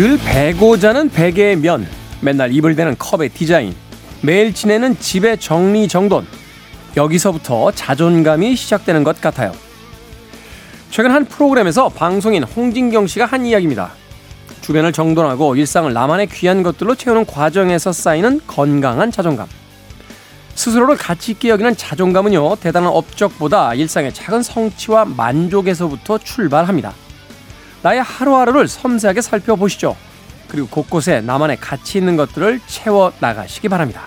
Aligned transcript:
늘 0.00 0.16
배고 0.16 0.78
자는 0.78 1.10
베개의 1.10 1.56
면, 1.56 1.86
맨날 2.22 2.54
입을 2.54 2.74
대는 2.74 2.96
컵의 2.96 3.28
디자인, 3.34 3.74
매일 4.22 4.54
지내는 4.54 4.98
집의 4.98 5.36
정리정돈. 5.36 6.26
여기서부터 6.96 7.70
자존감이 7.72 8.56
시작되는 8.56 9.04
것 9.04 9.20
같아요. 9.20 9.52
최근 10.88 11.10
한 11.10 11.26
프로그램에서 11.26 11.90
방송인 11.90 12.44
홍진경 12.44 13.08
씨가 13.08 13.26
한 13.26 13.44
이야기입니다. 13.44 13.90
주변을 14.62 14.94
정돈하고 14.94 15.54
일상을 15.56 15.92
나만의 15.92 16.28
귀한 16.28 16.62
것들로 16.62 16.94
채우는 16.94 17.26
과정에서 17.26 17.92
쌓이는 17.92 18.40
건강한 18.46 19.10
자존감. 19.10 19.48
스스로를 20.54 20.96
가치 20.96 21.32
있게 21.32 21.50
여기는 21.50 21.76
자존감은요, 21.76 22.56
대단한 22.56 22.90
업적보다 22.90 23.74
일상의 23.74 24.14
작은 24.14 24.44
성취와 24.44 25.04
만족에서부터 25.04 26.16
출발합니다. 26.16 26.94
나의 27.82 28.02
하루하루를 28.02 28.68
섬세하게 28.68 29.20
살펴보시죠. 29.20 29.96
그리고 30.48 30.66
곳곳에 30.68 31.20
나만의 31.20 31.58
가치 31.58 31.98
있는 31.98 32.16
것들을 32.16 32.60
채워 32.66 33.12
나가시기 33.20 33.68
바랍니다. 33.68 34.02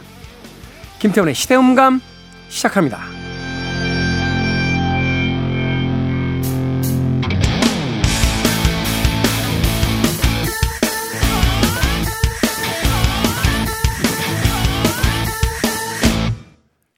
김태훈의 0.99 1.33
시대음감 1.33 2.01
시작합니다. 2.49 2.99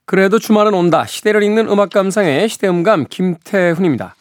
그래도 0.05 0.39
주말은 0.39 0.73
온다. 0.73 1.05
시대를 1.05 1.43
읽는 1.43 1.67
음악 1.67 1.89
감상의 1.89 2.47
시대음감 2.47 3.05
김태훈입니다. 3.09 4.15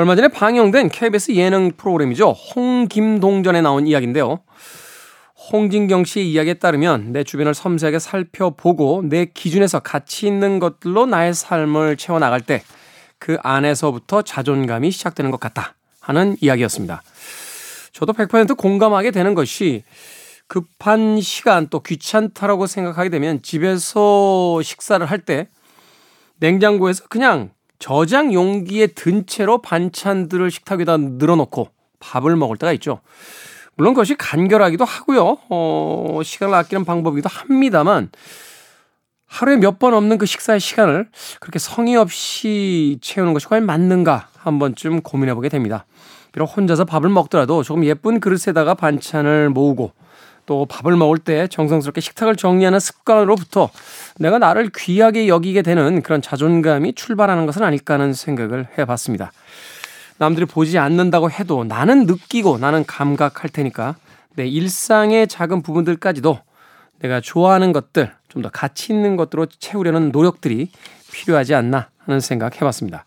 얼마 0.00 0.16
전에 0.16 0.28
방영된 0.28 0.88
KBS 0.88 1.32
예능 1.32 1.72
프로그램이죠. 1.76 2.30
홍김동전에 2.30 3.60
나온 3.60 3.86
이야기인데요. 3.86 4.40
홍진경 5.52 6.04
씨의 6.04 6.30
이야기에 6.32 6.54
따르면 6.54 7.12
내 7.12 7.24
주변을 7.24 7.54
섬세하게 7.54 7.98
살펴보고 7.98 9.02
내 9.04 9.26
기준에서 9.26 9.80
가치 9.80 10.26
있는 10.26 10.58
것들로 10.58 11.06
나의 11.06 11.34
삶을 11.34 11.96
채워나갈 11.96 12.40
때 12.40 12.62
그 13.20 13.36
안에서부터 13.42 14.22
자존감이 14.22 14.90
시작되는 14.90 15.30
것 15.30 15.38
같다 15.38 15.74
하는 16.00 16.36
이야기였습니다. 16.40 17.02
저도 17.92 18.14
100% 18.14 18.56
공감하게 18.56 19.12
되는 19.12 19.34
것이 19.34 19.84
급한 20.48 21.20
시간 21.20 21.68
또 21.68 21.80
귀찮다라고 21.80 22.66
생각하게 22.66 23.10
되면 23.10 23.42
집에서 23.42 24.60
식사를 24.62 25.04
할 25.08 25.18
때 25.20 25.48
냉장고에서 26.38 27.04
그냥 27.08 27.50
저장 27.80 28.32
용기에 28.32 28.88
든 28.88 29.26
채로 29.26 29.58
반찬들을 29.62 30.50
식탁 30.50 30.78
위에다 30.78 30.98
늘어놓고 30.98 31.68
밥을 31.98 32.36
먹을 32.36 32.56
때가 32.56 32.72
있죠. 32.74 33.00
물론 33.74 33.94
그것이 33.94 34.14
간결하기도 34.14 34.84
하고요. 34.84 35.38
어, 35.48 36.20
시간을 36.22 36.54
아끼는 36.54 36.84
방법이기도 36.84 37.28
합니다만 37.28 38.10
하루에 39.26 39.56
몇 39.56 39.78
번 39.78 39.94
없는 39.94 40.18
그 40.18 40.26
식사의 40.26 40.60
시간을 40.60 41.08
그렇게 41.40 41.58
성의 41.58 41.96
없이 41.96 42.98
채우는 43.00 43.32
것이 43.32 43.46
과연 43.46 43.64
맞는가 43.64 44.28
한 44.36 44.58
번쯤 44.58 45.00
고민해 45.02 45.34
보게 45.34 45.48
됩니다. 45.48 45.86
비록 46.32 46.56
혼자서 46.56 46.84
밥을 46.84 47.08
먹더라도 47.08 47.62
조금 47.62 47.84
예쁜 47.84 48.20
그릇에다가 48.20 48.74
반찬을 48.74 49.50
모으고 49.50 49.92
또 50.46 50.66
밥을 50.66 50.96
먹을 50.96 51.18
때 51.18 51.46
정성스럽게 51.46 52.00
식탁을 52.00 52.36
정리하는 52.36 52.80
습관으로부터 52.80 53.70
내가 54.20 54.38
나를 54.38 54.70
귀하게 54.76 55.28
여기게 55.28 55.62
되는 55.62 56.02
그런 56.02 56.20
자존감이 56.20 56.92
출발하는 56.92 57.46
것은 57.46 57.62
아닐까 57.62 57.94
하는 57.94 58.12
생각을 58.12 58.68
해봤습니다. 58.76 59.32
남들이 60.18 60.44
보지 60.44 60.76
않는다고 60.76 61.30
해도 61.30 61.64
나는 61.64 62.04
느끼고 62.04 62.58
나는 62.58 62.84
감각할 62.84 63.48
테니까 63.50 63.96
내 64.36 64.46
일상의 64.46 65.26
작은 65.26 65.62
부분들까지도 65.62 66.38
내가 66.98 67.22
좋아하는 67.22 67.72
것들, 67.72 68.12
좀 68.28 68.42
더 68.42 68.50
가치 68.50 68.92
있는 68.92 69.16
것들로 69.16 69.46
채우려는 69.46 70.10
노력들이 70.12 70.70
필요하지 71.10 71.54
않나 71.54 71.88
하는 71.98 72.20
생각 72.20 72.60
해봤습니다. 72.60 73.06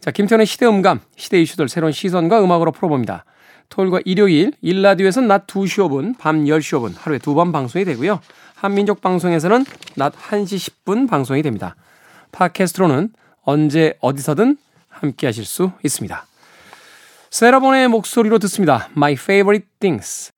자, 0.00 0.10
김태현의 0.10 0.46
시대 0.46 0.66
음감, 0.66 1.00
시대 1.16 1.40
이슈들 1.42 1.68
새로운 1.68 1.92
시선과 1.92 2.42
음악으로 2.42 2.72
풀어봅니다. 2.72 3.26
토요일과 3.68 4.00
일요일, 4.06 4.52
일라디오에서는 4.62 5.28
낮 5.28 5.46
2시 5.46 5.86
5분, 5.88 6.18
밤 6.18 6.44
10시 6.44 6.78
5분 6.80 6.94
하루에 6.98 7.18
두 7.18 7.34
번 7.34 7.52
방송이 7.52 7.84
되고요. 7.84 8.20
한민족 8.64 9.02
방송에서는 9.02 9.66
낮 9.94 10.14
1시 10.14 10.84
10분 10.86 11.06
방송이 11.06 11.42
됩니다. 11.42 11.76
팟캐스트로는 12.32 13.10
언제 13.42 13.98
어디서든 14.00 14.56
함께 14.88 15.26
하실 15.26 15.44
수 15.44 15.72
있습니다. 15.84 16.24
세라본의 17.28 17.88
목소리로 17.88 18.38
듣습니다. 18.38 18.88
My 18.96 19.12
Favorite 19.12 19.68
Things. 19.80 20.32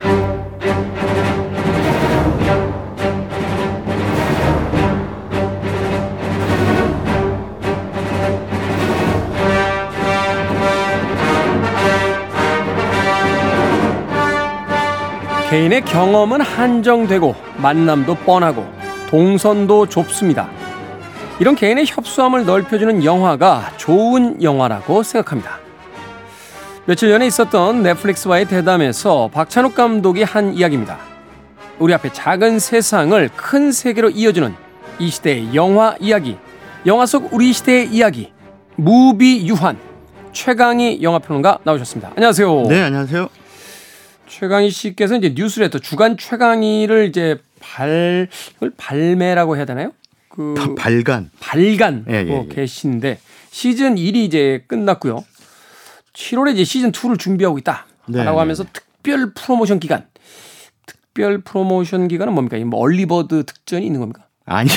개인의 15.57 15.87
경험은 15.87 16.43
한정되고 16.43 17.35
만남도 17.57 18.17
뻔하고 18.17 18.67
동선도 19.09 19.87
좁습니다. 19.87 20.51
이런 21.41 21.55
개인의 21.55 21.87
협소함을 21.87 22.45
넓혀주는 22.45 23.03
영화가 23.03 23.73
좋은 23.79 24.43
영화라고 24.43 25.03
생각합니다. 25.03 25.59
며칠 26.85 27.09
전에 27.09 27.27
있었던 27.27 27.83
넷플릭스와의 27.83 28.49
대담에서 28.49 29.31
박찬욱 29.33 29.75
감독이 29.75 30.25
한 30.25 30.53
이야기입니다. 30.53 30.99
우리 31.79 31.95
앞에 31.95 32.13
작은 32.13 32.59
세상을 32.59 33.31
큰 33.35 33.73
세계로 33.73 34.11
이어주는 34.11 34.55
이 34.99 35.09
시대의 35.09 35.55
영화 35.55 35.97
이야기, 36.01 36.37
영화 36.85 37.07
속 37.07 37.33
우리 37.33 37.55
시대의 37.55 37.89
이야기, 37.89 38.31
무비 38.75 39.49
유한 39.49 39.79
최강희 40.33 41.03
영화평론가 41.03 41.61
나오셨습니다. 41.65 42.11
안녕하세요. 42.15 42.65
네, 42.69 42.83
안녕하세요. 42.83 43.46
최강희 44.29 44.71
씨께서 44.71 45.17
이제 45.17 45.33
뉴스레터 45.35 45.79
주간 45.79 46.17
최강희를 46.17 47.09
이제 47.09 47.39
발 47.61 48.29
이걸 48.57 48.73
발매라고 48.77 49.57
해야 49.57 49.65
되나요? 49.65 49.93
그 50.29 50.75
발간 50.77 51.31
발간 51.41 52.05
예, 52.09 52.27
예, 52.27 52.29
예. 52.29 52.55
계신데 52.55 53.19
시즌 53.51 53.95
1이 53.95 54.17
이제 54.17 54.65
끝났고요. 54.67 55.25
7월에 56.13 56.53
이제 56.55 56.65
시즌 56.65 56.93
2를 56.93 57.19
준비하고 57.19 57.59
있다라고 57.59 57.87
네, 58.09 58.21
하면서 58.25 58.65
네. 58.65 58.71
특별 58.73 59.33
프로모션 59.33 59.81
기간 59.81 60.07
특별 60.85 61.41
프로모션 61.41 62.09
기간은 62.09 62.33
뭡니까? 62.35 62.59
뭐 62.59 62.81
early 62.81 63.16
bird 63.16 63.45
특전이 63.45 63.87
있는 63.87 64.01
겁니까? 64.01 64.27
아니요. 64.45 64.77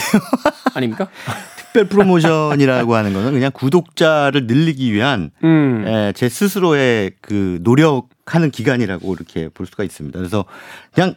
아닙니까? 0.73 1.09
특별 1.69 1.85
프로모션이라고 1.85 2.95
하는 2.95 3.13
거는 3.13 3.31
그냥 3.33 3.51
구독자를 3.53 4.47
늘리기 4.47 4.91
위한 4.91 5.31
음. 5.43 5.85
에, 5.87 6.13
제 6.13 6.27
스스로의 6.27 7.11
그 7.21 7.59
노력하는 7.61 8.49
기간이라고 8.51 9.13
이렇게 9.13 9.49
볼 9.49 9.65
수가 9.67 9.83
있습니다. 9.83 10.17
그래서 10.17 10.45
그냥 10.93 11.13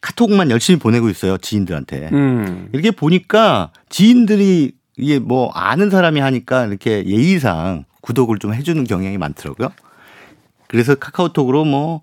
카톡만 0.00 0.50
열심히 0.50 0.78
보내고 0.78 1.08
있어요 1.08 1.38
지인들한테. 1.38 2.08
음. 2.12 2.68
이렇게 2.72 2.90
보니까 2.90 3.70
지인들이 3.88 4.72
이게 4.96 5.18
뭐 5.20 5.50
아는 5.54 5.90
사람이 5.90 6.20
하니까 6.20 6.66
이렇게 6.66 7.04
예의상 7.06 7.84
구독을 8.00 8.38
좀 8.38 8.52
해주는 8.54 8.82
경향이 8.84 9.16
많더라고요. 9.18 9.72
그래서 10.66 10.94
카카오톡으로 10.96 11.64
뭐 11.64 12.02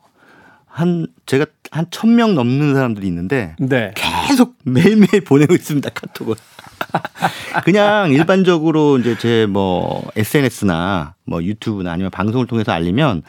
한 0.72 1.08
제가 1.26 1.46
한 1.72 1.88
천 1.92 2.16
명 2.16 2.36
넘는 2.36 2.74
사람들이 2.74 3.06
있는데 3.08 3.56
네. 3.60 3.92
계속 4.30 4.56
매일매일 4.64 5.22
보내고 5.26 5.54
있습니다 5.54 5.90
카톡을. 5.90 6.36
그냥 7.66 8.12
일반적으로 8.12 8.98
이제 9.00 9.18
제 9.18 9.46
뭐 9.50 10.10
SNS나 10.16 11.16
뭐 11.26 11.44
유튜브나 11.44 11.92
아니면 11.92 12.12
방송을 12.12 12.48
통해서 12.48 12.72
알리면 12.72 13.24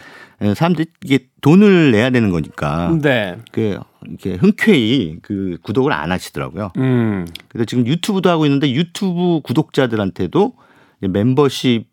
사람들이 0.54 0.86
이게 1.04 1.26
돈을 1.40 1.90
내야 1.92 2.10
되는 2.10 2.30
거니까. 2.30 2.96
네. 3.02 3.36
그 3.52 3.78
이렇게 4.06 4.34
흔쾌히 4.34 5.18
그 5.22 5.58
구독을 5.62 5.92
안 5.92 6.12
하시더라고요. 6.12 6.72
음. 6.76 7.26
그래서 7.48 7.64
지금 7.66 7.86
유튜브도 7.86 8.28
하고 8.30 8.46
있는데 8.46 8.70
유튜브 8.72 9.40
구독자들한테도 9.42 10.54
멤버십 11.00 11.86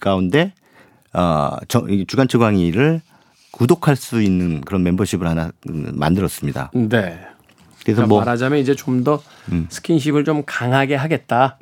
가운데 0.00 0.52
어 1.12 1.50
주간 2.06 2.28
최강의를 2.28 3.00
구독할 3.52 3.96
수 3.96 4.20
있는 4.22 4.60
그런 4.60 4.82
멤버십을 4.82 5.26
하나 5.26 5.50
만들었습니다. 5.64 6.70
네. 6.74 7.18
그래서 7.86 8.02
그러니까 8.02 8.06
뭐 8.08 8.18
말하자면 8.20 8.58
이제 8.58 8.74
좀더 8.74 9.22
음. 9.52 9.66
스킨십을 9.70 10.24
좀 10.24 10.42
강하게 10.44 10.94
하겠다. 10.96 11.58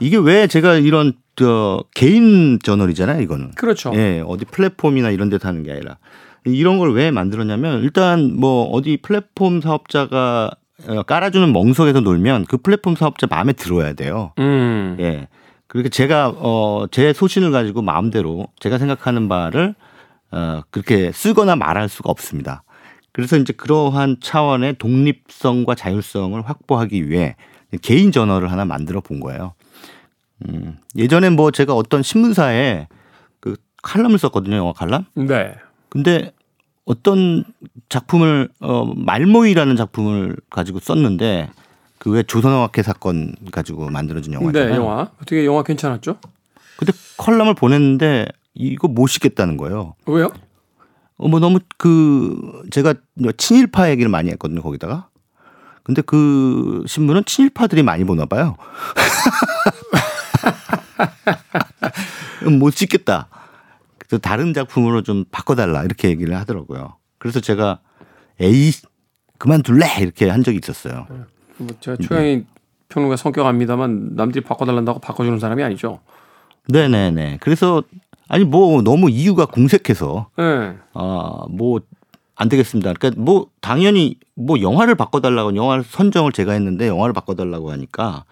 이게 0.00 0.16
왜 0.16 0.46
제가 0.46 0.74
이런 0.74 1.12
저 1.36 1.84
개인 1.94 2.58
저널이잖아요, 2.62 3.20
이거는. 3.22 3.52
그렇죠. 3.52 3.92
예, 3.94 4.22
어디 4.26 4.44
플랫폼이나 4.44 5.10
이런 5.10 5.28
데서 5.30 5.48
하는 5.48 5.62
게 5.62 5.72
아니라 5.72 5.98
이런 6.44 6.78
걸 6.78 6.90
왜 6.92 7.10
만들었냐면 7.10 7.82
일단 7.82 8.34
뭐 8.36 8.64
어디 8.70 8.96
플랫폼 9.00 9.60
사업자가 9.60 10.50
어, 10.88 11.02
깔아주는 11.04 11.52
멍석에서 11.52 12.00
놀면 12.00 12.46
그 12.46 12.56
플랫폼 12.58 12.96
사업자 12.96 13.26
마음에 13.30 13.52
들어야 13.52 13.92
돼요. 13.92 14.32
음. 14.38 14.96
예. 15.00 15.28
그렇게 15.68 15.88
제가 15.88 16.34
어 16.36 16.86
제 16.90 17.12
소신을 17.12 17.52
가지고 17.52 17.82
마음대로 17.82 18.46
제가 18.60 18.78
생각하는 18.78 19.28
바를 19.28 19.74
어 20.32 20.62
그렇게 20.70 21.12
쓰거나 21.12 21.56
말할 21.56 21.88
수가 21.88 22.10
없습니다. 22.10 22.64
그래서 23.12 23.36
이제 23.36 23.52
그러한 23.52 24.16
차원의 24.20 24.76
독립성과 24.78 25.74
자율성을 25.74 26.40
확보하기 26.42 27.08
위해 27.08 27.36
개인 27.82 28.12
저널을 28.12 28.50
하나 28.50 28.64
만들어 28.64 29.00
본 29.00 29.20
거예요. 29.20 29.54
음, 30.48 30.78
예전에 30.96 31.30
뭐 31.30 31.50
제가 31.50 31.74
어떤 31.74 32.02
신문사에 32.02 32.88
그 33.40 33.56
칼럼을 33.82 34.18
썼거든요, 34.18 34.56
영화 34.56 34.72
칼럼. 34.72 35.04
네. 35.14 35.54
근데 35.88 36.32
어떤 36.84 37.44
작품을 37.88 38.48
어 38.60 38.86
말모이라는 38.94 39.76
작품을 39.76 40.36
가지고 40.50 40.80
썼는데 40.80 41.50
그 41.98 42.10
왜 42.10 42.24
조선어학회 42.24 42.82
사건 42.82 43.34
가지고 43.52 43.88
만들어진 43.90 44.32
영화잖아요. 44.32 44.70
네, 44.70 44.76
영화. 44.76 45.02
어떻게 45.16 45.44
영화 45.46 45.62
괜찮았죠? 45.62 46.16
근데 46.76 46.92
컬럼을 47.18 47.54
보냈는데 47.54 48.26
이거 48.54 48.88
못 48.88 49.06
싣겠다는 49.06 49.56
거예요. 49.56 49.94
왜요? 50.06 50.32
어, 51.22 51.28
뭐 51.28 51.38
너무 51.38 51.60
그 51.78 52.62
제가 52.72 52.94
친일파 53.36 53.90
얘기를 53.90 54.10
많이 54.10 54.30
했거든요, 54.32 54.60
거기다가. 54.60 55.08
근데 55.84 56.02
그 56.02 56.82
신문은 56.86 57.24
친일파들이 57.26 57.84
많이 57.84 58.02
보나 58.04 58.26
봐요. 58.26 58.56
못 62.58 62.72
찍겠다. 62.72 63.28
그래서 63.98 64.18
다른 64.20 64.52
작품으로 64.52 65.02
좀 65.02 65.24
바꿔달라 65.30 65.84
이렇게 65.84 66.08
얘기를 66.08 66.36
하더라고요. 66.36 66.96
그래서 67.18 67.38
제가 67.38 67.78
에이 68.40 68.72
그만둘래 69.38 69.86
이렇게 70.00 70.28
한 70.28 70.42
적이 70.42 70.58
있었어요. 70.62 71.06
뭐 71.58 71.68
제가 71.78 71.98
최강희 72.00 72.36
네. 72.36 72.44
평론가 72.88 73.16
성격 73.16 73.46
압니다만 73.46 74.16
남들이 74.16 74.42
바꿔달란다고 74.44 74.98
바꿔주는 74.98 75.38
사람이 75.38 75.62
아니죠. 75.62 76.00
네네네. 76.68 77.38
그래서 77.40 77.82
아니 78.28 78.44
뭐 78.44 78.82
너무 78.82 79.10
이유가 79.10 79.46
공색해서 79.46 80.28
네. 80.38 80.76
아뭐 80.94 81.80
안 82.34 82.48
되겠습니다. 82.48 82.94
그러니까 82.94 83.20
뭐 83.20 83.48
당연히 83.60 84.16
뭐 84.34 84.60
영화를 84.60 84.94
바꿔달라고 84.94 85.54
영화 85.56 85.82
선정을 85.82 86.32
제가 86.32 86.52
했는데 86.52 86.88
영화를 86.88 87.12
바꿔달라고 87.12 87.70
하니까 87.72 88.24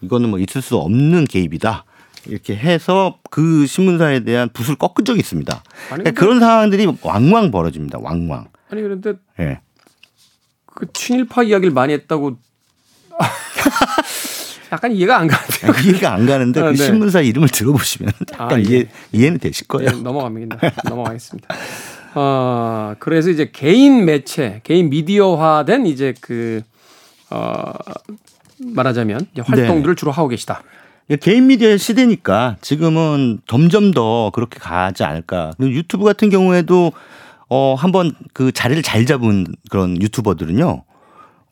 이거는 0.00 0.30
뭐 0.30 0.38
있을 0.38 0.62
수 0.62 0.76
없는 0.76 1.24
개입이다. 1.24 1.84
이렇게 2.26 2.56
해서 2.56 3.18
그 3.30 3.66
신문사에 3.66 4.20
대한 4.20 4.48
붓을 4.50 4.76
꺾은 4.76 5.04
적이 5.04 5.20
있습니다. 5.20 5.62
그러니까 5.88 6.10
그런 6.12 6.40
상황들이 6.40 6.86
왕왕 7.02 7.50
벌어집니다. 7.50 7.98
왕왕. 8.00 8.46
아니 8.70 8.82
그런데 8.82 9.14
네. 9.38 9.60
그 10.66 10.92
친일파 10.92 11.42
이야기를 11.44 11.72
많이 11.72 11.92
했다고 11.92 12.36
약간 14.72 14.92
이해가 14.92 15.18
안 15.18 15.26
가는데요. 15.28 15.72
이해가 15.90 16.12
안 16.12 16.26
가는데 16.26 16.60
그 16.60 16.66
아, 16.66 16.70
네. 16.70 16.76
신문사 16.76 17.20
이름을 17.20 17.48
들어보시면 17.48 18.12
약간 18.34 18.52
아, 18.52 18.58
예. 18.58 18.62
이해 18.62 18.86
이해는 19.12 19.38
되실 19.38 19.66
거예요. 19.66 19.90
네, 19.90 20.02
넘어갑니다. 20.02 20.58
넘어가겠습니다. 20.88 21.54
어, 22.14 22.94
그래서 22.98 23.30
이제 23.30 23.50
개인 23.52 24.04
매체, 24.04 24.60
개인 24.64 24.90
미디어화된 24.90 25.86
이제 25.86 26.14
그, 26.20 26.62
어, 27.30 27.72
말하자면 28.58 29.28
활동들을 29.40 29.94
네. 29.94 29.98
주로 29.98 30.10
하고 30.10 30.28
계시다. 30.28 30.62
개인 31.20 31.46
미디어의 31.46 31.78
시대니까 31.78 32.56
지금은 32.60 33.40
점점 33.46 33.92
더 33.92 34.30
그렇게 34.34 34.58
가지 34.58 35.04
않을까. 35.04 35.52
유튜브 35.60 36.04
같은 36.04 36.28
경우에도 36.28 36.92
어, 37.48 37.74
한번 37.74 38.12
그 38.34 38.52
자리를 38.52 38.82
잘 38.82 39.06
잡은 39.06 39.46
그런 39.70 40.00
유튜버들은요. 40.00 40.82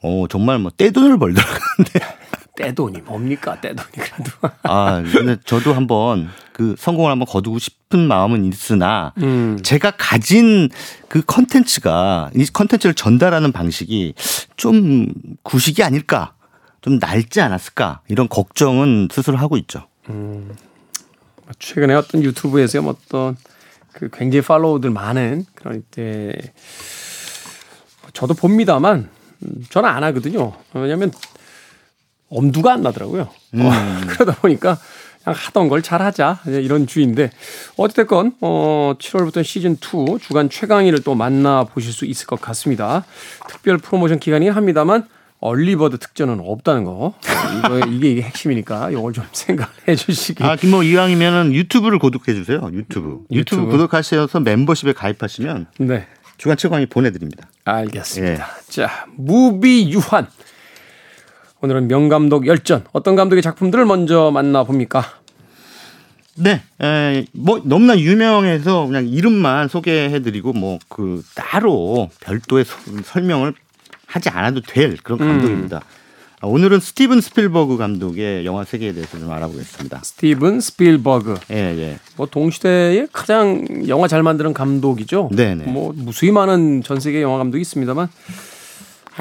어, 0.02 0.24
정말 0.28 0.58
뭐 0.58 0.70
떼돈을 0.76 1.18
벌더라고요. 1.18 1.58
떼돈이 2.56 3.02
뭡니까? 3.02 3.60
떼돈이 3.60 3.92
그래도. 3.92 4.32
아, 4.64 5.02
근데 5.02 5.36
저도 5.44 5.72
한번 5.72 6.28
그 6.52 6.74
성공을 6.78 7.10
한번 7.10 7.26
거두고 7.26 7.58
싶은 7.58 8.08
마음은 8.08 8.44
있으나 8.46 9.12
음. 9.18 9.58
제가 9.62 9.92
가진 9.92 10.68
그 11.08 11.22
컨텐츠가 11.22 12.30
이 12.34 12.46
컨텐츠를 12.46 12.94
전달하는 12.94 13.52
방식이 13.52 14.14
좀 14.56 15.06
구식이 15.42 15.82
아닐까? 15.82 16.32
좀 16.80 16.98
낡지 16.98 17.40
않았을까? 17.40 18.00
이런 18.08 18.28
걱정은 18.28 19.08
스스로 19.12 19.36
하고 19.36 19.56
있죠. 19.58 19.86
음. 20.08 20.54
최근에 21.58 21.94
어떤 21.94 22.22
유튜브에서 22.22 22.80
어떤 22.80 23.36
그 23.92 24.08
굉장히 24.10 24.42
follower들 24.44 24.90
많은 24.90 25.44
그런 25.54 25.82
때 25.90 26.32
저도 28.12 28.34
봅니다만 28.34 29.08
저는 29.70 29.88
안 29.88 30.02
하거든요. 30.04 30.52
왜냐하면 30.74 31.12
엄두가 32.28 32.72
안 32.72 32.82
나더라고요. 32.82 33.28
음. 33.54 33.62
어, 33.66 33.70
그러다 34.08 34.34
보니까 34.40 34.78
그냥 35.22 35.36
하던 35.38 35.68
걸 35.68 35.82
잘하자 35.82 36.40
이런 36.46 36.86
주의인데 36.86 37.30
어찌됐건 37.76 38.36
어 38.40 38.94
7월부터 38.98 39.44
시즌 39.44 39.72
2 39.72 40.18
주간 40.20 40.48
최강의를 40.48 41.02
또 41.02 41.14
만나 41.14 41.64
보실 41.64 41.92
수 41.92 42.04
있을 42.04 42.26
것 42.26 42.40
같습니다. 42.40 43.04
특별 43.48 43.78
프로모션 43.78 44.18
기간이긴 44.20 44.54
합니다만 44.54 45.06
얼리버드 45.40 45.98
특전은 45.98 46.40
없다는 46.40 46.84
거. 46.84 47.14
이거 47.58 47.78
이게 47.86 48.10
이게 48.12 48.22
핵심이니까 48.22 48.90
이걸 48.90 49.12
좀 49.12 49.24
생각해 49.32 49.94
주시기. 49.96 50.42
아, 50.42 50.56
김모 50.56 50.82
이왕이면은 50.82 51.52
유튜브를 51.52 51.98
구독해 51.98 52.34
주세요. 52.34 52.58
유튜브. 52.72 53.24
유튜브. 53.30 53.34
유튜브 53.34 53.66
구독하셔서 53.66 54.40
멤버십에 54.40 54.92
가입하시면 54.92 55.66
네. 55.78 56.06
주간 56.38 56.56
최강희 56.56 56.86
보내드립니다. 56.86 57.48
알겠습니다. 57.64 58.46
예. 58.46 58.70
자, 58.70 59.06
무비 59.16 59.90
유한. 59.90 60.26
오늘은 61.62 61.88
명감독 61.88 62.46
열전. 62.46 62.84
어떤 62.92 63.16
감독의 63.16 63.42
작품들을 63.42 63.84
먼저 63.86 64.30
만나봅니까? 64.32 65.04
네, 66.38 66.62
에, 66.82 67.24
뭐 67.32 67.62
너무나 67.64 67.98
유명해서 67.98 68.86
그냥 68.86 69.08
이름만 69.08 69.68
소개해드리고 69.68 70.52
뭐 70.52 70.78
그 70.88 71.22
따로 71.34 72.10
별도의 72.20 72.64
소, 72.64 72.76
설명을 73.04 73.54
하지 74.06 74.28
않아도 74.28 74.60
될 74.60 74.96
그런 75.02 75.18
감독입니다. 75.18 75.78
음. 75.78 75.96
오늘은 76.42 76.80
스티븐 76.80 77.22
스필버그 77.22 77.78
감독의 77.78 78.44
영화 78.44 78.64
세계에 78.64 78.92
대해서 78.92 79.18
좀 79.18 79.30
알아보겠습니다. 79.32 80.00
스티븐 80.04 80.60
스필버그. 80.60 81.34
예, 81.50 81.56
예. 81.56 81.98
뭐 82.16 82.26
동시대에 82.26 83.06
가장 83.10 83.64
영화 83.88 84.06
잘 84.06 84.22
만드는 84.22 84.52
감독이죠. 84.52 85.30
네, 85.32 85.54
네. 85.54 85.64
뭐 85.64 85.94
무수히 85.96 86.30
많은 86.30 86.82
전 86.82 87.00
세계 87.00 87.22
영화 87.22 87.38
감독이 87.38 87.62
있습니다만 87.62 88.08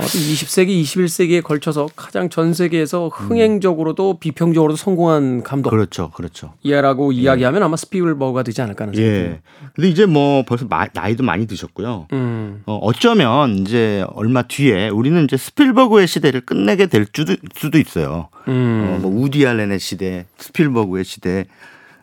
20세기, 0.04 0.82
21세기에 0.82 1.42
걸쳐서 1.42 1.88
가장 1.96 2.30
전 2.30 2.54
세계에서 2.54 3.08
흥행적으로도 3.08 4.20
비평적으로도 4.20 4.76
성공한 4.76 5.42
감독. 5.44 5.70
그렇죠, 5.70 6.12
그렇죠. 6.12 6.54
이라고 6.64 7.14
예. 7.14 7.20
이야기하면 7.20 7.64
아마 7.64 7.78
스필버그가 7.78 8.44
되지 8.44 8.62
않을까 8.62 8.84
하는 8.84 8.94
생각이 8.94 9.18
예. 9.18 9.42
근데 9.74 9.90
이제 9.90 10.06
뭐 10.06 10.44
벌써 10.44 10.66
마, 10.66 10.88
나이도 10.94 11.24
많이 11.24 11.48
드셨고요. 11.48 12.08
음. 12.12 12.64
어, 12.66 12.78
어쩌면 12.82 13.60
이제 13.60 14.06
얼마 14.14 14.42
뒤에 14.42 14.90
우리는 14.90 15.24
이제 15.24 15.38
스필버그의 15.38 16.08
시대를 16.08 16.42
끝내게 16.42 16.88
될 16.88 17.08
수도, 17.14 17.36
수도 17.56 17.78
있어요. 17.78 18.30
음. 18.48 18.98
어, 18.98 19.00
뭐 19.02 19.24
우디 19.24 19.46
알렌의 19.48 19.80
시대, 19.80 20.26
스필버그의 20.38 21.06
시대, 21.06 21.46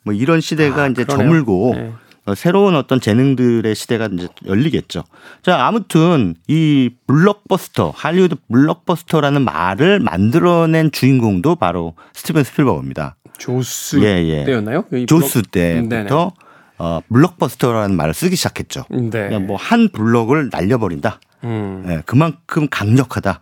뭐 0.03 0.15
이런 0.15 0.41
시대가 0.41 0.85
아, 0.85 0.89
이제 0.89 1.05
그러네요. 1.05 1.27
저물고 1.27 1.73
네. 1.77 1.93
어, 2.25 2.35
새로운 2.35 2.77
어떤 2.77 3.01
재능들의 3.01 3.75
시대가 3.75 4.09
이제 4.13 4.29
열리겠죠. 4.47 5.03
자, 5.43 5.67
아무튼 5.67 6.35
이 6.47 6.91
블록버스터, 7.07 7.93
할리우드 7.95 8.37
블록버스터라는 8.51 9.43
말을 9.43 9.99
만들어낸 9.99 10.93
주인공도 10.93 11.57
바로 11.57 11.95
스티븐 12.13 12.45
스필버그입니다. 12.45 13.17
조스 13.39 14.01
예, 14.03 14.25
예. 14.25 14.45
때였나요? 14.45 14.85
조스 15.09 15.43
때부터 15.43 16.33
어, 16.79 17.01
블록버스터라는 17.09 17.97
말을 17.97 18.15
쓰기 18.15 18.37
시작했죠. 18.37 18.85
네. 18.91 19.39
뭐 19.39 19.67
한 19.67 19.89
블록을 19.89 20.51
날려버린다. 20.53 21.21
음. 21.45 21.85
예, 21.89 22.03
그만큼 22.07 22.69
강력하다. 22.71 23.41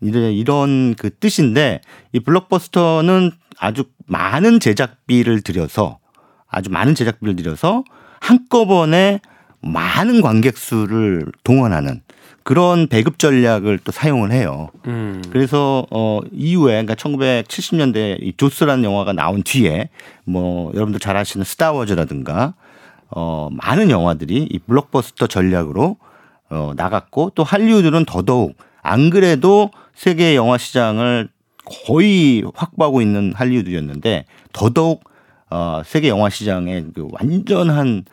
이런 0.00 0.32
이런 0.32 0.94
그 0.94 1.10
뜻인데 1.10 1.80
이 2.12 2.20
블록버스터는 2.20 3.32
아주 3.58 3.84
많은 4.06 4.60
제작비를 4.60 5.42
들여서 5.42 5.98
아주 6.48 6.70
많은 6.70 6.94
제작비를 6.94 7.36
들여서 7.36 7.84
한꺼번에 8.22 9.20
많은 9.60 10.22
관객 10.22 10.56
수를 10.56 11.26
동원하는 11.42 12.02
그런 12.44 12.86
배급 12.86 13.18
전략을 13.18 13.78
또 13.78 13.90
사용을 13.90 14.30
해요. 14.30 14.70
음. 14.86 15.22
그래서 15.30 15.86
어 15.90 16.20
이후에 16.32 16.84
그러니까 16.84 16.94
1970년대 16.94 18.22
이 18.22 18.32
조스라는 18.36 18.84
영화가 18.84 19.12
나온 19.12 19.42
뒤에 19.42 19.90
뭐 20.24 20.70
여러분들 20.72 21.00
잘 21.00 21.16
아시는 21.16 21.44
스타워즈라든가 21.44 22.54
어 23.08 23.48
많은 23.52 23.90
영화들이 23.90 24.48
이 24.50 24.58
블록버스터 24.60 25.26
전략으로 25.26 25.96
어 26.48 26.72
나갔고 26.76 27.32
또 27.34 27.42
할리우드는 27.42 28.04
더더욱 28.04 28.56
안 28.82 29.10
그래도 29.10 29.70
세계 29.94 30.36
영화 30.36 30.58
시장을 30.58 31.28
거의 31.86 32.44
확보하고 32.54 33.02
있는 33.02 33.32
할리우드였는데 33.34 34.26
더더욱 34.52 35.11
어, 35.52 35.82
세계 35.84 36.08
영화 36.08 36.30
시장의 36.30 36.86
그 36.94 37.06
완전한 37.10 38.04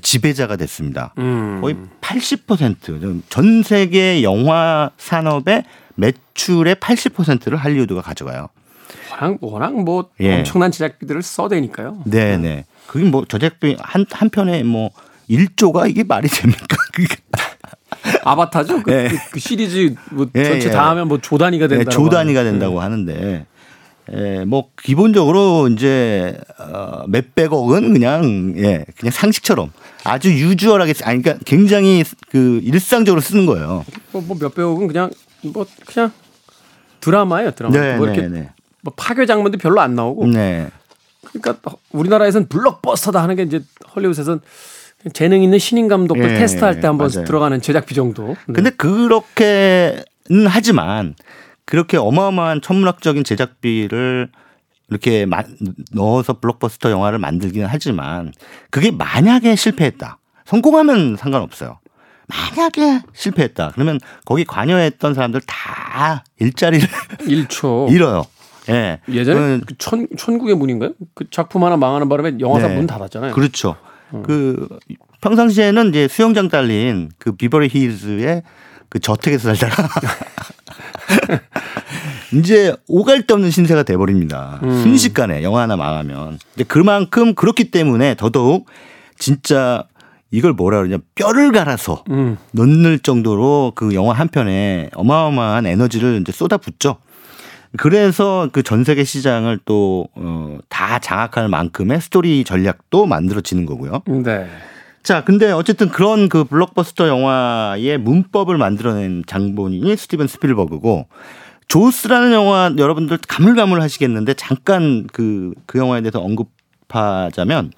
지배자가 0.00 0.56
됐습니다. 0.56 1.12
음. 1.18 1.60
거의 1.60 1.76
80%전 2.00 3.62
세계 3.64 4.22
영화 4.22 4.90
산업의 4.96 5.64
매출의 5.96 6.76
80%를 6.76 7.58
할리우드가 7.58 8.02
가져가요. 8.02 8.48
워낙 9.20 9.38
워낙 9.40 9.74
뭐 9.74 10.10
예. 10.20 10.38
엄청난 10.38 10.70
제작비들을 10.70 11.22
써대니까요. 11.22 12.02
네, 12.04 12.36
네. 12.36 12.64
그게 12.86 13.04
뭐 13.04 13.24
제작비 13.26 13.76
한 13.80 14.06
한 14.10 14.30
편에 14.30 14.62
뭐 14.62 14.90
1조가 15.28 15.90
이게 15.90 16.04
말이 16.04 16.28
됩니까? 16.28 16.76
그게 16.94 17.16
아바타죠? 18.24 18.82
그, 18.82 18.90
네. 18.90 19.08
그, 19.08 19.16
그 19.32 19.40
시리즈 19.40 19.94
뭐 20.12 20.26
예, 20.36 20.44
전체 20.44 20.68
예. 20.68 20.72
다 20.72 20.90
하면 20.90 21.08
뭐 21.08 21.18
조단위가 21.18 21.66
된다. 21.68 21.84
네, 21.84 21.90
조단위가 21.90 22.44
된다고 22.44 22.80
하는데 22.80 23.46
예, 24.12 24.44
뭐 24.44 24.70
기본적으로 24.80 25.68
이제 25.68 26.38
어, 26.58 27.04
몇백억은 27.08 27.92
그냥 27.92 28.54
예, 28.56 28.84
그냥 28.98 29.10
상식처럼 29.10 29.72
아주 30.04 30.30
유주얼하게 30.30 30.94
아니 31.02 31.22
그러니까 31.22 31.42
굉장히 31.44 32.04
그 32.30 32.60
일상적으로 32.62 33.20
쓰는 33.20 33.46
거예요. 33.46 33.84
뭐, 34.12 34.22
뭐 34.22 34.36
몇백억은 34.40 34.86
그냥 34.86 35.10
뭐 35.42 35.66
그냥 35.86 36.12
드라마예요, 37.00 37.50
드라마. 37.52 37.78
네, 37.78 37.96
뭐 37.96 38.06
이렇게 38.06 38.22
네, 38.22 38.28
네. 38.28 38.50
뭐 38.82 38.92
파괴 38.96 39.26
장면도 39.26 39.58
별로 39.58 39.80
안 39.80 39.94
나오고. 39.94 40.26
네. 40.28 40.70
그러니까 41.24 41.56
우리나라에서는 41.90 42.48
블록버스터다 42.48 43.22
하는 43.22 43.34
게 43.36 43.42
이제 43.42 43.60
헐리우드에서는 43.94 44.40
재능 45.12 45.42
있는 45.42 45.58
신인 45.58 45.88
감독들 45.88 46.26
네, 46.26 46.38
테스트할 46.38 46.80
때 46.80 46.86
한번 46.86 47.10
들어가는 47.10 47.60
제작비 47.60 47.94
정도. 47.94 48.36
네. 48.46 48.54
근데 48.54 48.70
그렇게는 48.70 50.46
하지만 50.46 51.14
그렇게 51.66 51.96
어마어마한 51.96 52.62
천문학적인 52.62 53.24
제작비를 53.24 54.30
이렇게 54.88 55.26
마, 55.26 55.42
넣어서 55.92 56.38
블록버스터 56.38 56.90
영화를 56.90 57.18
만들기는 57.18 57.66
하지만 57.70 58.32
그게 58.70 58.90
만약에 58.92 59.56
실패했다. 59.56 60.18
성공하면 60.44 61.16
상관없어요. 61.16 61.80
만약에 62.28 63.02
실패했다. 63.12 63.72
그러면 63.74 63.98
거기 64.24 64.44
관여했던 64.44 65.14
사람들 65.14 65.40
다 65.46 66.24
일자리를 66.38 66.88
1초 67.26 67.90
잃어요. 67.90 68.24
예. 68.68 69.00
예전에 69.08 69.60
그 69.66 69.76
천, 69.78 70.06
천국의 70.16 70.56
문인가요? 70.56 70.92
그 71.14 71.28
작품 71.30 71.64
하나 71.64 71.76
망하는 71.76 72.08
바람에 72.08 72.36
영화사 72.40 72.68
네. 72.68 72.76
문 72.76 72.86
닫았잖아요. 72.86 73.32
그렇죠. 73.32 73.76
음. 74.14 74.22
그 74.22 74.68
평상시에는 75.20 75.88
이제 75.90 76.08
수영장 76.08 76.48
딸린 76.48 77.10
그 77.18 77.32
비버리 77.32 77.68
힐즈의 77.68 78.42
그 78.88 78.98
저택에서 79.00 79.54
살다가 79.54 79.88
이제 82.34 82.74
오갈 82.88 83.22
데 83.26 83.34
없는 83.34 83.50
신세가 83.50 83.84
돼버립니다. 83.84 84.60
음. 84.62 84.82
순식간에 84.82 85.42
영화 85.42 85.62
하나 85.62 85.76
망하면. 85.76 86.38
근데 86.54 86.64
그만큼 86.66 87.34
그렇기 87.34 87.70
때문에 87.70 88.14
더더욱 88.16 88.66
진짜 89.18 89.84
이걸 90.30 90.52
뭐라 90.52 90.78
그러냐 90.78 90.98
뼈를 91.14 91.52
갈아서 91.52 92.04
음. 92.10 92.36
넣는 92.52 93.00
정도로 93.02 93.72
그 93.74 93.94
영화 93.94 94.12
한 94.12 94.28
편에 94.28 94.90
어마어마한 94.94 95.66
에너지를 95.66 96.18
이제 96.20 96.32
쏟아붓죠. 96.32 96.96
그래서 97.78 98.48
그 98.52 98.62
전 98.62 98.84
세계 98.84 99.04
시장을 99.04 99.60
또, 99.64 100.08
어, 100.14 100.58
다 100.68 100.98
장악할 100.98 101.48
만큼의 101.48 102.00
스토리 102.00 102.42
전략도 102.42 103.06
만들어지는 103.06 103.66
거고요. 103.66 104.02
네. 104.06 104.46
자, 105.06 105.22
근데 105.22 105.52
어쨌든 105.52 105.88
그런 105.88 106.28
그 106.28 106.42
블록버스터 106.42 107.06
영화의 107.06 107.96
문법을 107.96 108.58
만들어낸 108.58 109.22
장본인이 109.24 109.96
스티븐 109.96 110.26
스필버그고 110.26 111.06
조스라는 111.68 112.32
영화 112.32 112.74
여러분들 112.76 113.16
가물가물 113.28 113.80
하시겠는데 113.82 114.34
잠깐 114.34 115.06
그, 115.12 115.54
그 115.66 115.78
영화에 115.78 116.00
대해서 116.00 116.18
언급하자면 116.20 117.70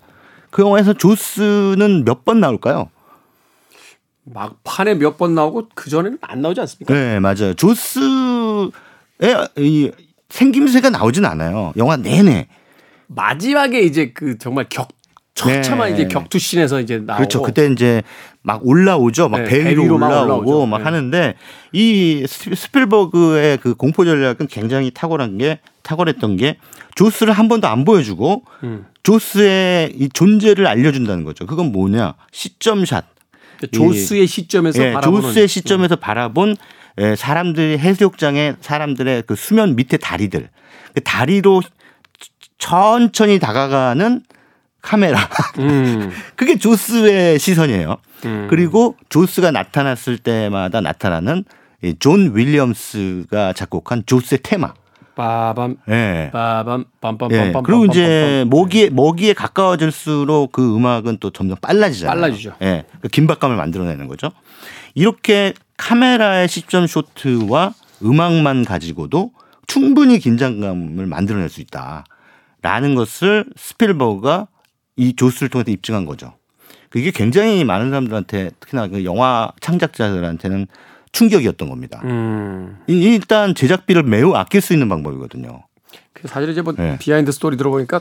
그 0.51 0.63
영화에서 0.63 0.95
조스는 0.95 2.07
몇 2.07 2.25
번 2.25 2.41
나올까요? 2.41 2.89
막판에 4.25 4.95
몇 4.95 5.19
번 5.19 5.35
나오고 5.35 5.69
그 5.75 5.91
전에는 5.91 6.17
안 6.23 6.41
나오지 6.41 6.63
않습니까? 6.63 6.95
네, 6.95 7.21
맞아요. 7.21 7.53
조스의 7.53 8.71
이 9.59 9.91
생김새가 10.31 10.89
나오진 10.89 11.27
않아요. 11.27 11.75
영화 11.77 11.99
내내. 11.99 12.49
마지막에 13.07 13.81
이제 13.83 14.13
그 14.15 14.39
정말 14.39 14.67
격 14.71 14.89
처참한 15.39 15.89
네. 15.89 15.95
이제 15.95 16.09
격투씬에서 16.09 16.81
이제 16.81 16.99
나오고 16.99 17.17
그렇죠. 17.19 17.43
그때 17.43 17.67
이제 17.71 18.03
막 18.43 18.61
올라오죠. 18.67 19.29
막 19.29 19.43
네, 19.43 19.45
배 19.45 19.71
위로 19.71 19.95
올라오고 19.95 20.67
막 20.67 20.79
네. 20.79 20.85
하는데 20.85 21.35
이 21.73 22.27
스필버그의 22.29 23.59
그 23.59 23.75
공포 23.75 24.05
전략은 24.05 24.49
굉장히 24.51 24.91
탁월한 24.91 25.39
게 25.39 25.61
탁월했던 25.83 26.37
게 26.37 26.59
조스를 26.97 27.33
한 27.33 27.49
번도 27.49 27.69
안 27.69 27.85
보여주고 27.85 28.43
음. 28.65 28.87
조스의 29.05 29.93
이 29.97 30.09
존재를 30.13 30.67
알려준다는 30.67 31.25
거죠. 31.25 31.47
그건 31.47 31.73
뭐냐 31.73 32.15
시점샷. 32.33 33.05
그러니까 33.59 33.77
조스의 33.77 34.27
시점에서 34.27 34.85
예, 34.85 34.93
바라보는 34.93 35.23
조스의 35.23 35.49
시점에서 35.49 35.97
바라본 35.97 36.57
예, 37.01 37.15
사람들이 37.17 37.79
해수욕장의 37.79 38.57
사람들의 38.61 39.23
그 39.27 39.37
수면 39.37 39.77
밑에 39.77 39.97
다리들 39.99 40.49
그 40.95 41.01
다리로 41.03 41.63
천천히 42.59 43.39
다가가는 43.39 44.23
카메라. 44.89 45.19
음. 45.59 46.11
그게 46.35 46.57
조스의 46.57 47.39
시선이에요. 47.39 47.99
음. 48.25 48.47
그리고 48.49 48.97
조스가 49.11 49.51
나타났을 49.51 50.17
때마다 50.17 50.81
나타나는 50.81 51.45
존 51.99 52.35
윌리엄스가 52.35 53.53
작곡한 53.53 54.05
조스의 54.07 54.41
테마. 54.43 54.73
빠밤. 55.15 55.77
예. 55.91 56.31
빠밤 56.33 56.87
빰빰빰빰. 57.03 57.33
예. 57.33 57.53
그리고 57.65 57.85
이제 57.85 58.47
먹이에 58.49 58.89
먹이에 58.89 59.35
가까워질수록 59.35 60.53
그 60.53 60.75
음악은 60.75 61.19
또 61.21 61.29
점점 61.31 61.59
빨라지잖아요. 61.61 62.15
빨라지죠. 62.19 62.53
예. 62.63 62.87
그 63.03 63.09
긴박감을 63.09 63.57
만들어내는 63.57 64.09
거죠. 64.09 64.31
이렇게 64.95 65.53
카메라의 65.77 66.49
시점 66.49 66.87
쇼트와 66.87 67.75
음악만 68.03 68.65
가지고도 68.65 69.33
충분히 69.67 70.19
긴장감을 70.19 71.05
만들어낼 71.05 71.51
수 71.51 71.61
있다. 71.61 72.07
라는 72.63 72.95
것을 72.95 73.45
스필버그가 73.55 74.47
이 74.99 75.15
조스를 75.17 75.49
통해서 75.49 75.71
입증한 75.71 76.05
거죠. 76.05 76.35
그게 76.91 77.11
굉장히 77.11 77.65
많은 77.65 77.89
사람들한테 77.91 78.51
특히나 78.61 78.89
그 78.89 79.05
영화 79.05 79.51
창작자들한테는 79.61 80.67
충격이었던 81.13 81.69
겁니다. 81.69 82.01
음. 82.05 82.79
일단 82.87 83.55
제작비를 83.55 84.03
매우 84.03 84.35
아낄 84.35 84.61
수 84.61 84.73
있는 84.73 84.89
방법이거든요. 84.89 85.63
사실 86.27 86.51
이제 86.51 86.61
뭐 86.63 86.75
네. 86.77 86.97
비하인드 86.99 87.31
스토리 87.31 87.57
들어보니까 87.57 88.01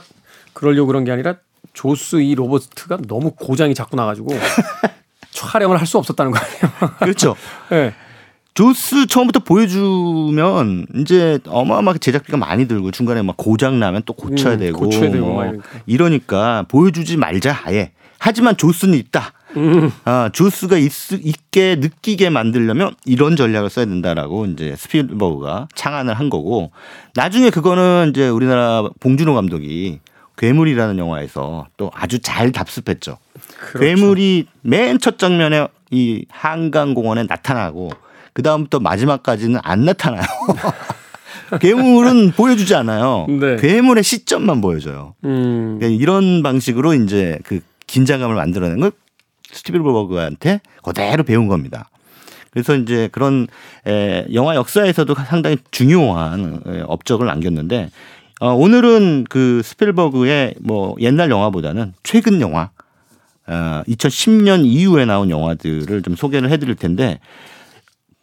그러려고 0.54 0.88
그런 0.88 1.04
게 1.04 1.12
아니라 1.12 1.36
조스 1.74 2.18
이 2.18 2.34
로보트가 2.34 2.98
너무 3.08 3.32
고장이 3.32 3.75
자꾸 3.75 3.96
나가지고 3.96 4.30
촬영을 5.32 5.77
할 5.80 5.86
수 5.86 6.00
없었다는 6.00 6.32
거 6.32 6.39
아니에요? 6.39 6.96
그렇죠. 7.00 7.36
네. 7.70 7.94
조스 8.57 9.05
처음부터 9.05 9.41
보여주면 9.41 10.87
이제 10.95 11.37
어마어마하게 11.45 11.99
제작비가 11.99 12.37
많이 12.37 12.67
들고 12.67 12.89
중간에 12.89 13.21
막 13.21 13.37
고장 13.37 13.79
나면 13.79 14.01
또 14.07 14.13
고쳐야 14.13 14.53
음, 14.53 14.59
되고, 14.59 14.79
고쳐야 14.79 15.11
되고 15.11 15.27
뭐 15.27 15.53
이러니까 15.85 16.65
보여주지 16.67 17.17
말자 17.17 17.55
아예. 17.65 17.91
하지만 18.17 18.57
조스는 18.57 18.97
있다. 18.97 19.31
음. 19.57 19.91
아, 20.05 20.31
조스가 20.33 20.79
있, 20.79 20.91
있게 21.13 21.75
느끼게 21.75 22.31
만들려면 22.31 22.95
이런 23.05 23.35
전략을 23.35 23.69
써야 23.69 23.85
된다라고 23.85 24.47
이제 24.47 24.75
스필버그가 24.75 25.67
창안을 25.75 26.15
한 26.15 26.31
거고 26.31 26.71
나중에 27.13 27.51
그거는 27.51 28.09
이제 28.09 28.27
우리나라 28.27 28.89
봉준호 28.99 29.35
감독이 29.35 29.99
괴물이라는 30.35 30.97
영화에서 30.97 31.67
또 31.77 31.91
아주 31.93 32.17
잘 32.23 32.51
답습했죠. 32.51 33.19
그렇죠. 33.59 33.79
괴물이 33.79 34.47
맨 34.61 34.97
첫 34.99 35.19
장면에 35.19 35.67
이 35.91 36.25
한강 36.29 36.95
공원에 36.95 37.21
나타나고 37.21 37.91
그 38.38 38.44
다음부터 38.44 38.79
마지막까지는 38.79 39.60
안 39.63 39.84
나타나요. 39.84 40.22
괴물은 41.60 42.34
보여주지 42.34 42.75
않아요. 42.75 43.25
네. 43.27 43.56
괴물의 43.56 44.03
시점만 44.03 44.62
보여줘요. 44.62 45.15
음. 45.24 45.77
그러니까 45.79 46.00
이런 46.00 46.44
방식으로 46.44 46.94
이제 46.94 47.39
그 47.44 47.62
긴장감을 47.88 48.36
만들어낸 48.36 48.79
걸 48.79 48.91
스티빌버그한테 49.51 50.62
그대로 50.84 51.24
배운 51.24 51.48
겁니다. 51.48 51.89
그래서 52.51 52.75
이제 52.75 53.10
그런 53.12 53.48
에, 53.88 54.27
영화 54.32 54.53
역사에서도 54.53 55.15
상당히 55.15 55.58
중요한 55.72 56.62
에, 56.67 56.82
업적을 56.86 57.25
남겼는데 57.25 57.89
어, 58.39 58.53
오늘은 58.53 59.25
그 59.29 59.63
스필버그의 59.63 60.53
뭐 60.60 60.96
옛날 61.00 61.32
영화보다는 61.32 61.96
최근 62.03 62.39
영화 62.41 62.70
어, 63.48 63.82
2010년 63.88 64.63
이후에 64.63 65.06
나온 65.06 65.32
영화들을 65.32 66.03
좀 66.03 66.15
소개를 66.15 66.51
해드릴 66.51 66.75
텐데 66.75 67.20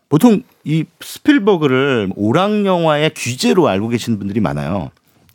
보통 0.08 0.42
이 0.64 0.84
스필버그를 1.00 2.12
오락 2.16 2.64
영화의 2.64 3.10
귀재로 3.14 3.68
알고 3.68 3.88
계시는 3.88 4.18
분들이 4.18 4.40
많아요. 4.40 4.90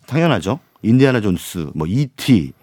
당연하죠. 0.06 0.60
인디아나 0.82 1.22
존스, 1.22 1.72
뭐 1.76 1.88
E.T. 1.88 2.54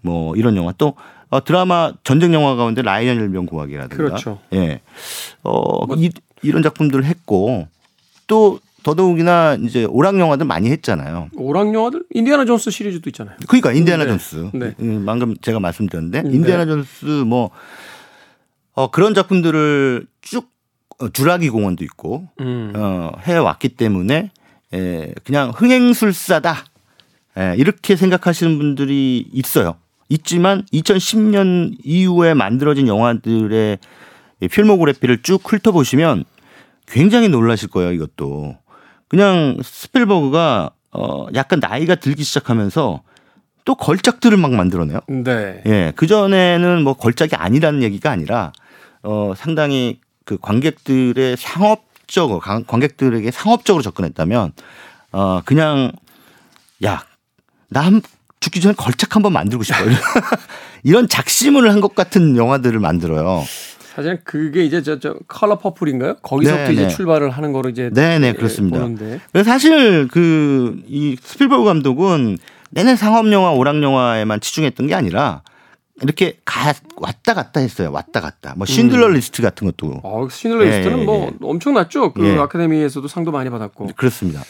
뭐 0.00 0.34
이런 0.36 0.56
영화 0.56 0.72
또 0.76 0.94
어, 1.30 1.42
드라마 1.42 1.92
전쟁 2.04 2.34
영화 2.34 2.56
가운데 2.56 2.82
라이언 2.82 3.16
일병 3.16 3.46
구하기라든가 3.46 3.96
그렇죠. 3.96 4.38
예. 4.52 4.80
어, 5.42 5.86
뭐. 5.86 5.96
이, 5.96 6.10
이런 6.42 6.62
작품들을 6.62 7.04
했고 7.04 7.68
또 8.26 8.60
더더욱이나 8.82 9.56
이제 9.62 9.84
오락 9.84 10.18
영화들 10.18 10.44
많이 10.44 10.70
했잖아요. 10.70 11.30
오락 11.36 11.72
영화들 11.72 12.04
인디아나 12.12 12.44
존스 12.44 12.70
시리즈도 12.70 13.08
있잖아요. 13.10 13.36
그러니까 13.48 13.72
인디아나 13.72 14.04
네. 14.04 14.10
존스. 14.10 14.50
네. 14.52 14.74
음, 14.80 15.06
방금 15.06 15.36
제가 15.36 15.60
말씀드렸는데 15.60 16.22
네. 16.22 16.30
인디아나 16.30 16.66
존스 16.66 17.04
뭐 17.24 17.50
어, 18.74 18.90
그런 18.90 19.14
작품들을 19.14 20.06
쭉 20.20 20.44
어, 20.44 20.51
주라기 21.08 21.50
공원도 21.50 21.84
있고 21.84 22.28
음. 22.40 22.72
어, 22.76 23.12
해 23.26 23.36
왔기 23.36 23.70
때문에 23.70 24.30
에, 24.74 25.14
그냥 25.24 25.52
흥행술사다 25.54 26.64
에, 27.38 27.54
이렇게 27.56 27.96
생각하시는 27.96 28.58
분들이 28.58 29.26
있어요. 29.32 29.76
있지만 30.08 30.64
2010년 30.72 31.76
이후에 31.84 32.34
만들어진 32.34 32.86
영화들의 32.86 33.78
필모그래피를 34.50 35.22
쭉 35.22 35.40
훑어보시면 35.44 36.24
굉장히 36.86 37.28
놀라실 37.28 37.68
거예요, 37.68 37.92
이것도. 37.92 38.56
그냥 39.08 39.58
스필버그가 39.62 40.70
어 40.92 41.26
약간 41.34 41.60
나이가 41.60 41.94
들기 41.94 42.22
시작하면서 42.22 43.02
또 43.64 43.74
걸작들을 43.74 44.36
막 44.36 44.52
만들어내요. 44.52 45.00
네. 45.08 45.62
예. 45.66 45.92
그 45.96 46.06
전에는 46.06 46.82
뭐 46.82 46.94
걸작이 46.94 47.34
아니라는 47.36 47.82
얘기가 47.82 48.10
아니라 48.10 48.52
어 49.02 49.32
상당히 49.36 50.00
그 50.24 50.38
관객들의 50.40 51.36
상업적으로 51.36 52.40
관객들에게 52.40 53.30
상업적으로 53.30 53.82
접근했다면 53.82 54.52
어 55.12 55.40
그냥 55.44 55.92
야, 56.84 57.04
나한 57.68 58.02
죽기 58.40 58.60
전에 58.60 58.74
걸작 58.74 59.14
한번 59.14 59.32
만들고 59.32 59.62
싶어요. 59.64 59.90
이런 60.82 61.08
작심을 61.08 61.70
한 61.70 61.80
것 61.80 61.94
같은 61.94 62.36
영화들을 62.36 62.78
만들어요. 62.80 63.44
사실은 63.94 64.18
그게 64.24 64.64
이제 64.64 64.82
저, 64.82 64.98
저 64.98 65.14
컬러 65.28 65.58
퍼플인가요? 65.58 66.14
거기서부터 66.22 66.62
네네. 66.64 66.72
이제 66.72 66.82
네. 66.84 66.88
출발을 66.88 67.30
하는 67.30 67.52
거로 67.52 67.68
이제 67.68 67.90
네네 67.92 68.28
예, 68.28 68.32
그렇습니다. 68.32 68.78
보는데. 68.80 69.20
사실 69.44 70.08
그 70.08 70.82
이 70.88 71.16
스필버그 71.22 71.64
감독은 71.64 72.38
내내 72.70 72.96
상업 72.96 73.30
영화, 73.32 73.50
오락 73.52 73.82
영화에만 73.82 74.40
치중했던 74.40 74.86
게 74.86 74.94
아니라 74.94 75.42
이렇게 76.02 76.38
가, 76.44 76.72
왔다 76.96 77.34
갔다 77.34 77.60
했어요. 77.60 77.90
왔다 77.92 78.20
갔다. 78.20 78.54
뭐 78.56 78.66
신들러 78.66 79.06
음. 79.06 79.12
리스트 79.14 79.42
같은 79.42 79.66
것도. 79.66 80.00
어, 80.02 80.28
신들러 80.28 80.66
예, 80.66 80.78
리스트는 80.78 81.00
예, 81.00 81.04
뭐 81.04 81.26
예. 81.26 81.36
엄청났죠. 81.40 82.12
그 82.12 82.26
예. 82.26 82.36
아카데미에서도 82.36 83.06
상도 83.08 83.30
많이 83.30 83.50
받았고. 83.50 83.90
그렇습니다. 83.96 84.42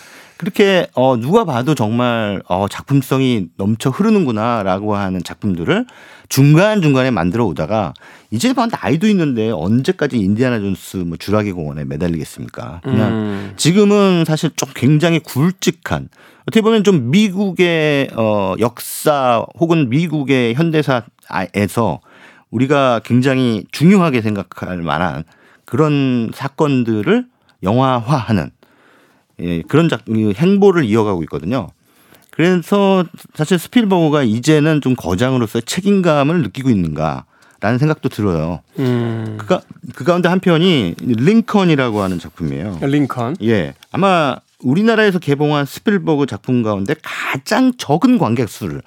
그렇게 0.42 0.88
어 0.94 1.16
누가 1.16 1.44
봐도 1.44 1.76
정말 1.76 2.42
어 2.49 2.66
작품성이 2.68 3.47
넘쳐 3.56 3.90
흐르는구나라고 3.90 4.97
하는 4.97 5.23
작품들을 5.23 5.87
중간 6.28 6.82
중간에 6.82 7.12
만들어 7.12 7.44
오다가 7.47 7.94
이제 8.32 8.52
막 8.52 8.68
나이도 8.68 9.06
있는데 9.06 9.50
언제까지 9.50 10.18
인디아나 10.18 10.59
존스 10.59 10.97
뭐 10.97 11.16
주라기 11.16 11.52
공원에 11.52 11.85
매달리겠습니까? 11.85 12.80
그냥 12.82 13.12
음. 13.12 13.52
지금은 13.56 14.25
사실 14.26 14.50
좀 14.56 14.68
굉장히 14.75 15.21
굵직한 15.21 16.09
어떻게 16.42 16.61
보면 16.61 16.82
좀 16.82 17.12
미국의 17.12 18.11
어 18.16 18.54
역사 18.59 19.44
혹은 19.61 19.90
미국의 19.90 20.54
현대사 20.54 21.04
에서 21.55 22.00
우리가 22.50 23.00
굉장히 23.05 23.64
중요하게 23.73 24.23
생각할 24.23 24.83
만한 24.83 25.25
그런 25.64 26.31
사건들을 26.35 27.26
영화화하는 27.62 28.50
예, 29.41 29.62
그런 29.62 29.88
작, 29.88 30.02
행보를 30.09 30.85
이어가고 30.85 31.23
있거든요. 31.25 31.69
그래서 32.31 33.05
사실 33.35 33.59
스필버그가 33.59 34.23
이제는 34.23 34.81
좀 34.81 34.95
거장으로서의 34.97 35.62
책임감을 35.62 36.43
느끼고 36.43 36.71
있는가라는 36.71 37.79
생각도 37.79 38.09
들어요. 38.09 38.61
음. 38.79 39.37
그, 39.38 39.59
그 39.95 40.05
가운데 40.05 40.29
한 40.29 40.41
편이 40.41 40.95
링컨이라고 40.99 42.00
하는 42.00 42.19
작품이에요. 42.19 42.79
링컨. 42.83 43.37
예. 43.43 43.75
아마 43.91 44.37
우리나라에서 44.61 45.19
개봉한 45.19 45.67
스필버그 45.67 46.26
작품 46.26 46.62
가운데 46.62 46.95
가장 47.02 47.73
적은 47.76 48.19
관객 48.19 48.49
수를 48.49 48.83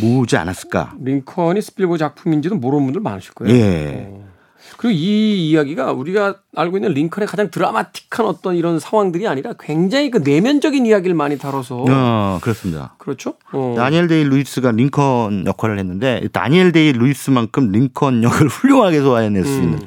모으지 0.00 0.36
않았을까. 0.36 0.94
링컨이 1.00 1.60
스필버그 1.62 1.98
작품인지도 1.98 2.56
모르는 2.56 2.84
분들 2.86 3.00
많으실 3.00 3.34
거예요. 3.34 3.54
예. 3.54 4.08
어. 4.10 4.26
그리고 4.76 4.98
이 4.98 5.50
이야기가 5.50 5.92
우리가 5.92 6.36
알고 6.54 6.76
있는 6.76 6.92
링컨의 6.92 7.26
가장 7.26 7.50
드라마틱한 7.50 8.26
어떤 8.26 8.56
이런 8.56 8.78
상황들이 8.78 9.26
아니라 9.26 9.54
굉장히 9.58 10.10
그 10.10 10.18
내면적인 10.18 10.84
이야기를 10.86 11.14
많이 11.14 11.38
다뤄서. 11.38 11.84
어, 11.88 12.38
그렇습니다. 12.42 12.94
그렇죠. 12.98 13.34
어. 13.52 13.74
다니엘 13.76 14.08
데이 14.08 14.24
루이스가 14.24 14.72
링컨 14.72 15.46
역할을 15.46 15.78
했는데 15.78 16.28
다니엘 16.32 16.72
데이 16.72 16.92
루이스만큼 16.92 17.70
링컨 17.70 18.22
역을 18.22 18.48
훌륭하게 18.48 19.00
소화해낼 19.00 19.44
수 19.44 19.54
있는 19.54 19.78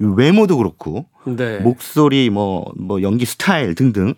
음. 0.00 0.16
외모도 0.16 0.56
그렇고 0.56 1.06
네. 1.24 1.58
목소리 1.58 2.30
뭐뭐 2.30 2.72
뭐 2.78 3.02
연기 3.02 3.24
스타일 3.26 3.74
등등 3.74 4.14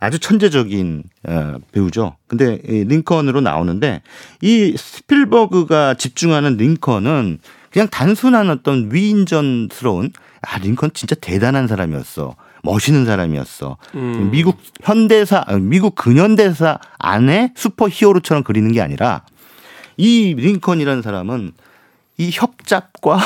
아주 0.00 0.18
천재적인 0.18 1.02
어, 1.26 1.54
배우죠. 1.72 2.16
근데 2.28 2.60
이 2.64 2.84
링컨으로 2.84 3.40
나오는데 3.40 4.02
이 4.40 4.74
스필버그가 4.76 5.94
집중하는 5.94 6.56
링컨은 6.56 7.38
그냥 7.70 7.88
단순한 7.88 8.48
어떤 8.50 8.90
위인전스러운 8.92 10.12
아 10.42 10.58
링컨 10.58 10.92
진짜 10.94 11.16
대단한 11.16 11.66
사람이었어. 11.66 12.36
멋있는 12.62 13.04
사람이었어. 13.06 13.76
음. 13.94 14.30
미국 14.30 14.58
현대사, 14.82 15.44
아, 15.46 15.56
미국 15.56 15.94
근현대사 15.94 16.78
안에 16.98 17.52
슈퍼 17.56 17.88
히어로처럼 17.88 18.44
그리는 18.44 18.70
게 18.72 18.80
아니라 18.80 19.22
이 19.96 20.34
링컨이라는 20.36 21.02
사람은 21.02 21.52
이 22.18 22.30
협잡과 22.32 23.18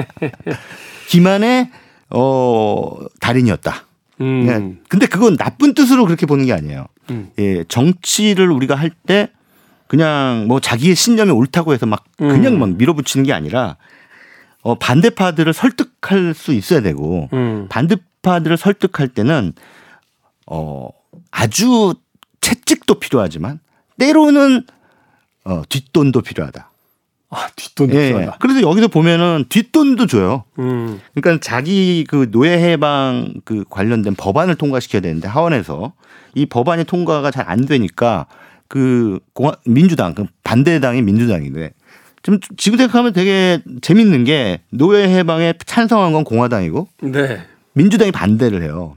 기만의 1.08 1.70
어 2.10 2.96
달인이었다. 3.20 3.89
음. 4.20 4.46
네. 4.46 4.80
근데 4.88 5.06
그건 5.06 5.36
나쁜 5.36 5.74
뜻으로 5.74 6.04
그렇게 6.04 6.26
보는 6.26 6.46
게 6.46 6.52
아니에요. 6.52 6.86
음. 7.10 7.30
예, 7.38 7.64
정치를 7.64 8.50
우리가 8.50 8.74
할 8.74 8.90
때 9.06 9.30
그냥 9.86 10.44
뭐 10.46 10.60
자기의 10.60 10.94
신념이 10.94 11.32
옳다고 11.32 11.72
해서 11.74 11.84
막 11.86 12.04
그냥 12.16 12.54
음. 12.54 12.58
막 12.60 12.68
밀어붙이는 12.76 13.24
게 13.26 13.32
아니라 13.32 13.76
어 14.62 14.76
반대파들을 14.76 15.52
설득할 15.52 16.32
수 16.34 16.52
있어야 16.52 16.80
되고 16.80 17.28
음. 17.32 17.66
반대파들을 17.68 18.56
설득할 18.56 19.08
때는 19.08 19.52
어 20.46 20.88
아주 21.32 21.94
채찍도 22.40 23.00
필요하지만 23.00 23.58
때로는 23.98 24.64
어 25.44 25.62
뒷돈도 25.68 26.20
필요하다. 26.22 26.69
아, 27.30 27.46
뒷돈도 27.54 27.94
예. 27.94 28.08
필요하다. 28.08 28.36
그래서 28.40 28.60
여기서 28.60 28.88
보면은 28.88 29.44
뒷돈도 29.48 30.06
줘요. 30.06 30.44
음. 30.58 31.00
그러니까 31.14 31.40
자기 31.40 32.04
그 32.08 32.28
노예 32.30 32.58
해방 32.58 33.34
그 33.44 33.64
관련된 33.70 34.14
법안을 34.16 34.56
통과시켜야 34.56 35.00
되는데 35.00 35.28
하원에서 35.28 35.92
이 36.34 36.46
법안이 36.46 36.84
통과가 36.84 37.30
잘 37.30 37.44
안 37.48 37.66
되니까 37.66 38.26
그 38.68 39.18
공화 39.32 39.52
민주당 39.64 40.14
그 40.14 40.26
반대당이 40.44 41.02
민주당인데 41.02 41.72
좀 42.22 42.38
지금 42.56 42.78
생각하면 42.78 43.12
되게 43.12 43.60
재밌는 43.80 44.24
게 44.24 44.60
노예 44.70 45.08
해방에 45.08 45.54
찬성한 45.64 46.12
건 46.12 46.24
공화당이고 46.24 46.88
네. 47.02 47.40
민주당이 47.72 48.12
반대를 48.12 48.62
해요. 48.62 48.96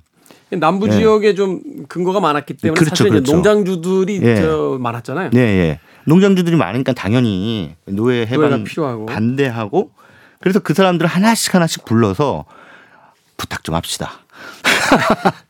남부 0.51 0.87
네. 0.87 0.93
지역에 0.97 1.33
좀 1.33 1.61
근거가 1.87 2.19
많았기 2.19 2.55
때문에 2.55 2.77
그렇죠, 2.77 2.95
사실 2.95 3.09
그렇죠. 3.09 3.33
농장주들이 3.33 4.19
예. 4.21 4.35
저 4.35 4.77
많았잖아요. 4.79 5.31
네, 5.31 5.39
예. 5.39 5.79
농장주들이 6.05 6.55
많으니까 6.55 6.93
당연히 6.93 7.75
노예 7.85 8.25
해방 8.25 8.63
필요하고. 8.63 9.05
반대하고 9.05 9.91
그래서 10.39 10.59
그 10.59 10.73
사람들 10.73 11.07
하나씩 11.07 11.55
하나씩 11.55 11.85
불러서 11.85 12.45
부탁 13.37 13.63
좀 13.63 13.75
합시다. 13.75 14.11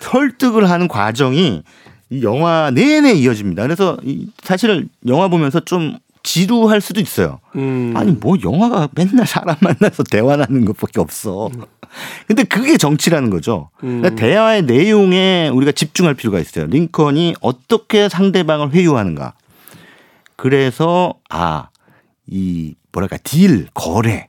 설득을 0.00 0.70
하는 0.70 0.88
과정이 0.88 1.62
이 2.10 2.22
영화 2.22 2.70
내내 2.70 3.12
이어집니다. 3.12 3.62
그래서 3.62 3.96
이 4.04 4.28
사실 4.42 4.88
영화 5.06 5.28
보면서 5.28 5.60
좀 5.60 5.96
지루할 6.22 6.80
수도 6.80 7.00
있어요. 7.00 7.40
음. 7.54 7.92
아니 7.96 8.12
뭐 8.12 8.36
영화가 8.42 8.88
맨날 8.94 9.26
사람 9.26 9.56
만나서 9.60 10.02
대화하는 10.04 10.64
것밖에 10.64 11.00
없어. 11.00 11.50
근데 12.26 12.44
그게 12.44 12.76
정치라는 12.76 13.30
거죠. 13.30 13.70
그러니까 13.78 14.08
음. 14.08 14.16
대화의 14.16 14.62
내용에 14.62 15.48
우리가 15.48 15.72
집중할 15.72 16.14
필요가 16.14 16.38
있어요. 16.38 16.66
링컨이 16.66 17.36
어떻게 17.40 18.08
상대방을 18.08 18.72
회유하는가. 18.72 19.34
그래서 20.36 21.14
아 21.28 21.68
이 22.26 22.74
뭐랄까 22.92 23.18
딜 23.18 23.66
거래 23.74 24.28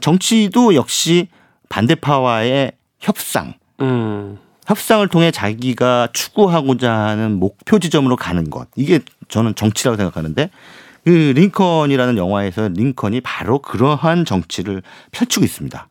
정치도 0.00 0.74
역시 0.74 1.28
반대파와의 1.68 2.72
협상. 2.98 3.54
음. 3.80 4.38
협상을 4.66 5.06
통해 5.08 5.30
자기가 5.30 6.08
추구하고자 6.12 6.90
하는 6.90 7.38
목표 7.38 7.78
지점으로 7.78 8.16
가는 8.16 8.48
것. 8.48 8.68
이게 8.76 9.00
저는 9.28 9.54
정치라고 9.54 9.96
생각하는데 9.96 10.50
그 11.04 11.10
링컨이라는 11.10 12.16
영화에서 12.16 12.68
링컨이 12.68 13.20
바로 13.20 13.58
그러한 13.58 14.24
정치를 14.24 14.82
펼치고 15.12 15.44
있습니다. 15.44 15.86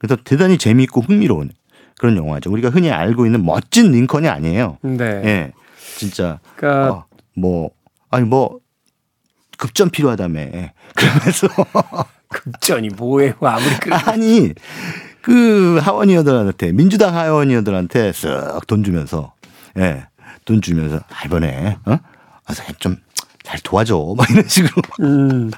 그래서 0.00 0.16
대단히 0.24 0.58
재미있고 0.58 1.02
흥미로운 1.02 1.50
그런 1.98 2.16
영화죠. 2.16 2.50
우리가 2.50 2.70
흔히 2.70 2.90
알고 2.90 3.26
있는 3.26 3.44
멋진 3.44 3.92
링컨이 3.92 4.26
아니에요. 4.26 4.78
네. 4.80 5.04
예. 5.04 5.52
진짜. 5.96 6.40
그러니까 6.56 6.92
어, 6.92 7.04
뭐 7.36 7.70
아니 8.10 8.24
뭐 8.26 8.58
급전 9.58 9.90
필요하다며. 9.90 10.40
그러면서 10.96 11.48
급전이 12.28 12.88
뭐예요? 12.96 13.34
아무리 13.42 13.76
그래. 13.76 13.96
아니 14.06 14.54
그 15.20 15.78
하원의원들한테 15.82 16.72
민주당 16.72 17.14
하원의원들한테 17.14 18.12
쓱 18.12 18.66
돈 18.66 18.82
주면서 18.82 19.34
예. 19.78 20.06
돈 20.46 20.62
주면서 20.62 20.96
아, 20.96 21.26
이번에 21.26 21.76
어? 21.84 21.98
와서 22.48 22.62
좀 22.78 22.96
잘 23.50 23.58
도와줘. 23.64 24.14
막 24.16 24.30
이런 24.30 24.46
식으로. 24.46 24.82
음. 25.00 25.50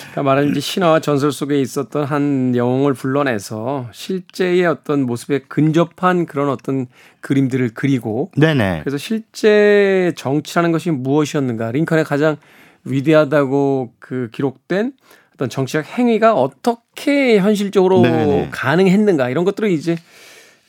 그러니까 0.00 0.22
말하는 0.22 0.50
이제 0.50 0.60
신화와 0.60 1.00
전설 1.00 1.32
속에 1.32 1.60
있었던 1.60 2.04
한 2.04 2.56
영웅을 2.56 2.94
불러내서 2.94 3.88
실제의 3.92 4.64
어떤 4.64 5.02
모습에 5.02 5.40
근접한 5.40 6.24
그런 6.24 6.48
어떤 6.48 6.86
그림들을 7.20 7.72
그리고 7.74 8.30
네네. 8.36 8.80
그래서 8.80 8.96
실제 8.96 10.12
정치라는 10.16 10.72
것이 10.72 10.90
무엇이었는가 10.90 11.72
링컨의 11.72 12.04
가장 12.04 12.38
위대하다고 12.84 13.92
그 13.98 14.30
기록된 14.32 14.92
어떤 15.34 15.50
정치적 15.50 15.84
행위가 15.84 16.32
어떻게 16.32 17.38
현실적으로 17.38 18.00
네네. 18.00 18.48
가능했는가 18.52 19.28
이런 19.28 19.44
것들을 19.44 19.70
이제 19.70 19.98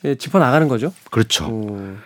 예, 0.04 0.16
짚어 0.16 0.38
나가는 0.38 0.68
거죠. 0.68 0.92
그렇죠. 1.10 1.46
어. 1.48 1.96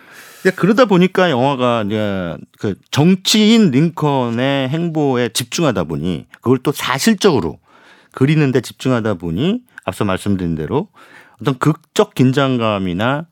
그러다 0.51 0.85
보니까 0.85 1.29
영화가 1.29 1.83
이제 1.85 2.35
그 2.59 2.75
정치인 2.91 3.71
링컨의 3.71 4.69
행보에 4.69 5.29
집중하다 5.29 5.85
보니 5.85 6.25
그걸 6.41 6.57
또 6.59 6.71
사실적으로 6.71 7.59
그리는데 8.11 8.61
집중하다 8.61 9.15
보니 9.15 9.61
앞서 9.85 10.05
말씀드린 10.05 10.55
대로 10.55 10.89
어떤 11.41 11.57
극적 11.57 12.13
긴장감이나 12.13 13.25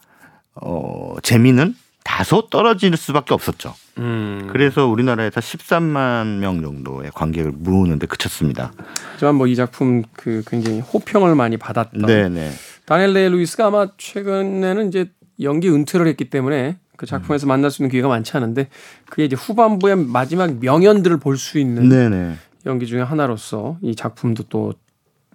어 0.56 1.16
재미는 1.22 1.76
다소 2.04 2.48
떨어질 2.50 2.96
수밖에 2.98 3.34
없었죠. 3.34 3.74
음. 4.00 4.48
그래서 4.52 4.88
우리나라에서 4.88 5.40
13만 5.40 6.40
명 6.40 6.62
정도의 6.62 7.12
관객을 7.14 7.52
모으는데 7.56 8.08
그쳤습니다. 8.08 8.74
하지만 9.14 9.36
뭐 9.36 9.48
이 9.48 9.56
작품 9.56 10.04
그 10.14 10.44
굉장히 10.48 10.80
호평을 10.80 11.36
많이 11.36 11.58
받았던. 11.58 12.06
네네. 12.06 12.52
다니엘 12.86 13.14
레 13.14 13.30
루이스가 13.30 13.68
아마 13.68 13.88
최근에는 13.98 14.88
이제 14.88 15.12
연기 15.42 15.70
은퇴를 15.70 16.08
했기 16.08 16.30
때문에 16.30 16.78
그 17.02 17.08
작품에서 17.08 17.48
음. 17.48 17.50
만날 17.50 17.72
수 17.72 17.82
있는 17.82 17.90
기회가 17.90 18.08
많지 18.08 18.38
않은데 18.38 18.68
그게 19.10 19.26
이제 19.26 19.36
후반부의 19.36 19.96
마지막 19.96 20.60
명연들을 20.60 21.18
볼 21.18 21.36
수 21.36 21.58
있는 21.58 21.90
네네. 21.90 22.36
연기 22.68 22.86
중에 22.86 23.02
하나로서 23.02 23.78
이 23.82 23.96
작품도 23.96 24.44
또 24.50 24.74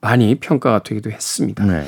많이 0.00 0.36
평가가 0.36 0.84
되기도 0.84 1.10
했습니다. 1.10 1.64
네. 1.64 1.84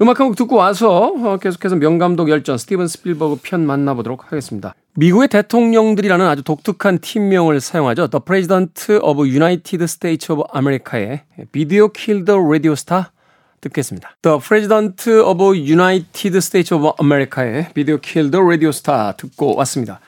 음악 0.00 0.18
한 0.20 0.28
곡 0.28 0.36
듣고 0.36 0.56
와서 0.56 1.12
어, 1.14 1.36
계속해서 1.36 1.76
명감독 1.76 2.30
열전 2.30 2.56
스티븐 2.56 2.88
스필버그 2.88 3.40
편 3.42 3.66
만나보도록 3.66 4.32
하겠습니다. 4.32 4.74
미국의 4.94 5.28
대통령들이라는 5.28 6.26
아주 6.26 6.42
독특한 6.42 6.98
팀명을 7.00 7.60
사용하죠. 7.60 8.08
The 8.08 8.22
President 8.24 8.92
of 9.02 9.20
United 9.20 9.84
States 9.84 10.32
of 10.32 10.44
America의 10.56 11.24
Video 11.52 11.88
Killed 11.88 12.21
the 12.21 12.38
Radio 12.50 12.74
Star 12.74 13.12
듣겠습니다. 13.60 14.16
The 14.22 14.38
President 14.40 15.10
of 15.10 15.42
United 15.56 16.36
States 16.38 16.72
of 16.74 16.92
America의 17.00 17.68
Video 17.74 17.98
Killed 17.98 18.30
the 18.30 18.40
Radio 18.40 18.72
Star 18.72 19.12
듣고 19.12 19.56
왔습니다. 19.56 20.00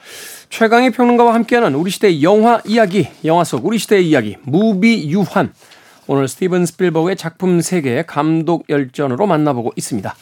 최강의 0.49 0.93
평론가와 0.93 1.35
함께하는 1.35 1.75
우리 1.75 1.91
시대의 1.91 2.23
영화 2.23 2.61
이야기, 2.67 3.09
영화 3.25 3.45
속 3.45 3.65
우리 3.65 3.79
시대의 3.79 4.09
이야기, 4.09 4.37
무비유환. 4.43 5.53
오늘 6.07 6.29
스티븐 6.29 6.67
스필버그의 6.67 7.17
작품 7.17 7.61
세계 7.61 8.03
감독 8.03 8.65
열전으로 8.69 9.27
만나보고 9.27 9.73
있습니다. 9.77 10.15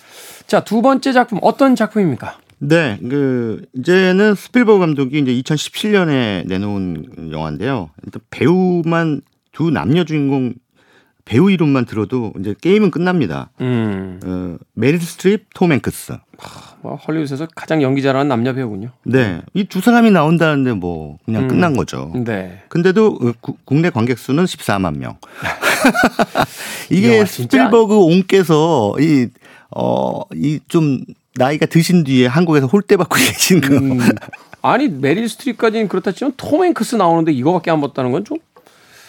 자, 0.46 0.60
두 0.62 0.82
번째 0.82 1.12
작품 1.12 1.38
어떤 1.42 1.74
작품입니까? 1.74 2.38
네, 2.58 2.98
그 3.00 3.64
이제는 3.72 4.34
스필버그 4.34 4.78
감독이 4.78 5.18
이제 5.18 5.32
2017년에 5.32 6.46
내놓은 6.46 7.30
영화인데요. 7.32 7.90
배우만 8.28 9.22
두 9.52 9.70
남녀 9.70 10.04
주인공 10.04 10.54
배우 11.30 11.48
이름만 11.48 11.84
들어도 11.86 12.32
이제 12.40 12.56
게임은 12.60 12.90
끝납니다. 12.90 13.50
음. 13.60 14.18
어, 14.24 14.56
메릴 14.74 15.00
스트립, 15.00 15.46
톰 15.54 15.70
행크스. 15.70 16.14
뭐 16.82 16.96
헐리우드에서 16.96 17.46
가장 17.54 17.82
연기 17.82 18.02
잘하는 18.02 18.26
남녀 18.26 18.52
배우군요. 18.52 18.90
네, 19.04 19.40
이 19.54 19.62
두 19.64 19.80
사람이 19.80 20.10
나온다는데 20.10 20.72
뭐 20.72 21.18
그냥 21.24 21.44
음. 21.44 21.48
끝난 21.48 21.76
거죠. 21.76 22.10
네. 22.16 22.62
근데도 22.68 23.34
구, 23.40 23.54
국내 23.64 23.90
관객 23.90 24.18
수는 24.18 24.44
14만 24.44 24.96
명. 24.98 25.18
이게 26.90 27.24
스필버그 27.24 27.96
옹께서 27.96 28.96
이 28.98 29.28
어, 29.70 30.22
이 30.34 30.58
좀 30.66 31.04
나이가 31.36 31.64
드신 31.66 32.02
뒤에 32.02 32.26
한국에서 32.26 32.66
홀대 32.66 32.96
받고 32.96 33.14
계신 33.22 33.60
거. 33.60 33.76
음. 33.76 34.00
아니 34.62 34.88
메릴 34.88 35.28
스트립까지는 35.28 35.86
그렇다 35.86 36.10
치면 36.10 36.32
톰 36.36 36.64
행크스 36.64 36.96
나오는데 36.96 37.30
이거밖에 37.32 37.70
안 37.70 37.80
봤다는 37.80 38.10
건 38.10 38.24
좀. 38.24 38.38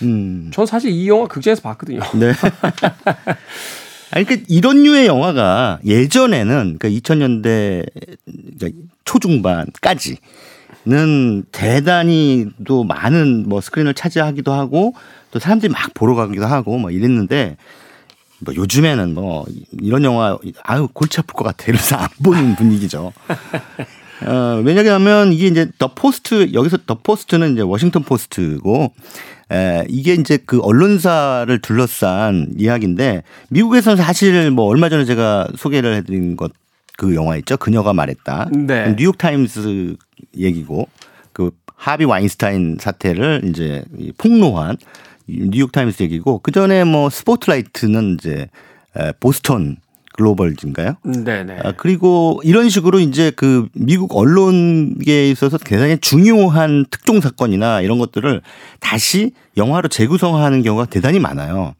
음. 0.03 0.49
전 0.53 0.65
사실 0.65 0.91
이 0.91 1.07
영화 1.07 1.27
극장에서 1.27 1.61
봤거든요. 1.61 1.99
네. 2.15 2.33
아니, 4.11 4.25
그러니까 4.25 4.45
이런 4.49 4.83
류의 4.83 5.07
영화가 5.07 5.79
예전에는 5.85 6.77
그러니까 6.77 6.89
2000년대 6.89 7.85
그러니까 8.59 8.81
초중반까지는 9.05 10.17
대단히 11.51 12.47
또 12.65 12.83
많은 12.83 13.47
뭐 13.47 13.61
스크린을 13.61 13.93
차지하기도 13.93 14.51
하고 14.51 14.93
또 15.31 15.39
사람들이 15.39 15.71
막 15.71 15.93
보러 15.93 16.15
가기도 16.15 16.45
하고 16.45 16.77
뭐 16.77 16.91
이랬는데 16.91 17.55
뭐 18.39 18.53
요즘에는 18.53 19.13
뭐 19.13 19.45
이런 19.79 20.03
영화 20.03 20.37
아유 20.63 20.89
골치 20.91 21.19
아플 21.19 21.33
것 21.33 21.43
같아 21.45 21.65
이러면서 21.65 21.95
안 21.95 22.09
보는 22.23 22.55
분위기죠. 22.55 23.13
어, 24.25 24.61
왜냐하면 24.63 25.33
이게 25.33 25.47
이제 25.47 25.67
더 25.77 25.93
포스트 25.93 26.53
여기서 26.53 26.79
더 26.85 26.95
포스트는 26.95 27.53
이제 27.53 27.61
워싱턴 27.61 28.03
포스트고 28.03 28.93
에, 29.51 29.85
이게 29.89 30.13
이제 30.13 30.37
그 30.45 30.59
언론사를 30.61 31.59
둘러싼 31.61 32.53
이야기인데 32.57 33.23
미국에서는 33.49 33.97
사실 33.97 34.49
뭐 34.51 34.65
얼마 34.65 34.89
전에 34.89 35.05
제가 35.05 35.47
소개를 35.55 35.95
해드린 35.95 36.35
것 36.37 36.51
그 37.01 37.15
영화 37.15 37.35
있죠 37.37 37.57
그녀가 37.57 37.93
말했다 37.93 38.49
네. 38.51 38.95
뉴욕 38.95 39.17
타임스 39.17 39.95
얘기고 40.37 40.87
그 41.33 41.49
하비 41.75 42.05
와인스타인 42.05 42.77
사태를 42.79 43.41
이제 43.45 43.83
폭로한 44.19 44.77
뉴욕 45.27 45.71
타임스 45.71 46.03
얘기고 46.03 46.39
그 46.39 46.51
전에 46.51 46.83
뭐 46.83 47.09
스포트라이트는 47.09 48.17
이제 48.19 48.49
보스턴 49.19 49.77
글로벌인가요? 50.21 50.95
네네. 51.03 51.59
아, 51.63 51.73
그리고 51.75 52.39
이런 52.43 52.69
식으로 52.69 52.99
이제 52.99 53.31
그 53.35 53.67
미국 53.73 54.15
언론계에 54.15 55.29
있어서 55.31 55.57
대단히 55.57 55.97
중요한 55.97 56.85
특종 56.89 57.19
사건이나 57.19 57.81
이런 57.81 57.97
것들을 57.97 58.41
다시 58.79 59.31
영화로 59.57 59.89
재구성하는 59.89 60.61
경우가 60.61 60.85
대단히 60.85 61.19
많아요. 61.19 61.73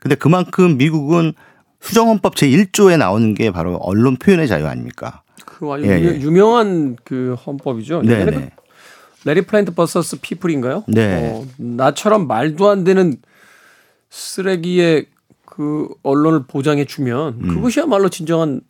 근데 0.00 0.14
그만큼 0.14 0.76
미국은 0.76 1.32
수정헌법 1.80 2.34
제1조에 2.34 2.98
나오는 2.98 3.34
게 3.34 3.50
바로 3.50 3.76
언론 3.76 4.16
표현의 4.16 4.46
자유 4.48 4.66
아닙니까? 4.66 5.22
그 5.44 5.70
아주 5.72 5.86
예, 5.86 5.92
예. 5.92 6.20
유명한 6.20 6.96
그 7.02 7.34
헌법이죠. 7.46 8.02
네네. 8.02 8.24
그 8.24 8.48
래리 9.24 9.42
플린트 9.42 9.74
versus 9.74 10.20
People인가요? 10.20 10.84
네. 10.88 11.32
어, 11.32 11.46
나처럼 11.56 12.26
말도 12.28 12.68
안 12.68 12.84
되는 12.84 13.16
쓰레기의 14.10 15.06
그 15.56 15.88
언론을 16.02 16.42
보장해 16.46 16.84
주면 16.84 17.38
음. 17.42 17.48
그것이야말로 17.54 18.10
진정한 18.10 18.60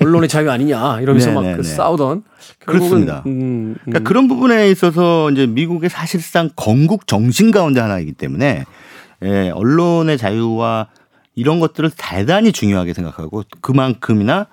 언론의 0.00 0.28
자유 0.28 0.48
아니냐 0.48 1.00
이러면서 1.00 1.32
막 1.32 1.37
그 1.37 1.42
네, 1.46 1.56
네, 1.56 1.62
네. 1.62 1.62
싸우던 1.68 2.22
그렇습니다. 2.64 3.24
음, 3.26 3.30
음. 3.32 3.76
그러니까 3.84 4.08
그런 4.08 4.28
부분에 4.28 4.70
있어서 4.70 5.28
이제 5.32 5.46
미국의 5.46 5.90
사실상 5.90 6.48
건국 6.54 7.08
정신 7.08 7.50
가운데 7.50 7.80
하나이기 7.80 8.12
때문에 8.12 8.64
예, 9.24 9.50
언론의 9.50 10.18
자유와 10.18 10.86
이런 11.34 11.58
것들을 11.58 11.90
대단히 11.96 12.52
중요하게 12.52 12.94
생각하고 12.94 13.42
그만큼이나 13.60 14.46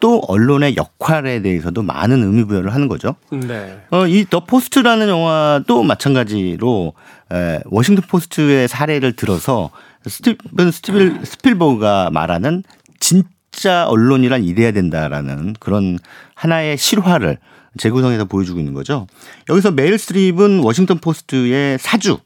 또 0.00 0.20
언론의 0.28 0.76
역할에 0.76 1.40
대해서도 1.40 1.82
많은 1.82 2.22
의미 2.22 2.44
부여를 2.44 2.74
하는 2.74 2.88
거죠. 2.88 3.16
네. 3.32 3.80
어, 3.90 4.06
이 4.06 4.26
더 4.28 4.44
포스트라는 4.44 5.08
영화도 5.08 5.82
마찬가지로 5.82 6.92
에, 7.32 7.60
워싱턴 7.64 8.04
포스트의 8.06 8.68
사례를 8.68 9.14
들어서 9.14 9.70
스티븐 10.06 10.70
스티빌 10.70 11.20
스필버그가 11.24 12.10
말하는 12.10 12.62
진짜 13.00 13.86
언론이란 13.88 14.44
이래야 14.44 14.72
된다라는 14.72 15.54
그런 15.60 15.98
하나의 16.34 16.76
실화를 16.76 17.38
재구성해서 17.76 18.24
보여주고 18.24 18.58
있는 18.58 18.74
거죠. 18.74 19.06
여기서 19.48 19.70
메릴 19.72 19.98
스트립은 19.98 20.60
워싱턴 20.60 20.98
포스트의 20.98 21.78
사주, 21.78 22.18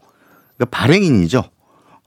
그러니까 0.56 0.76
발행인이죠. 0.76 1.44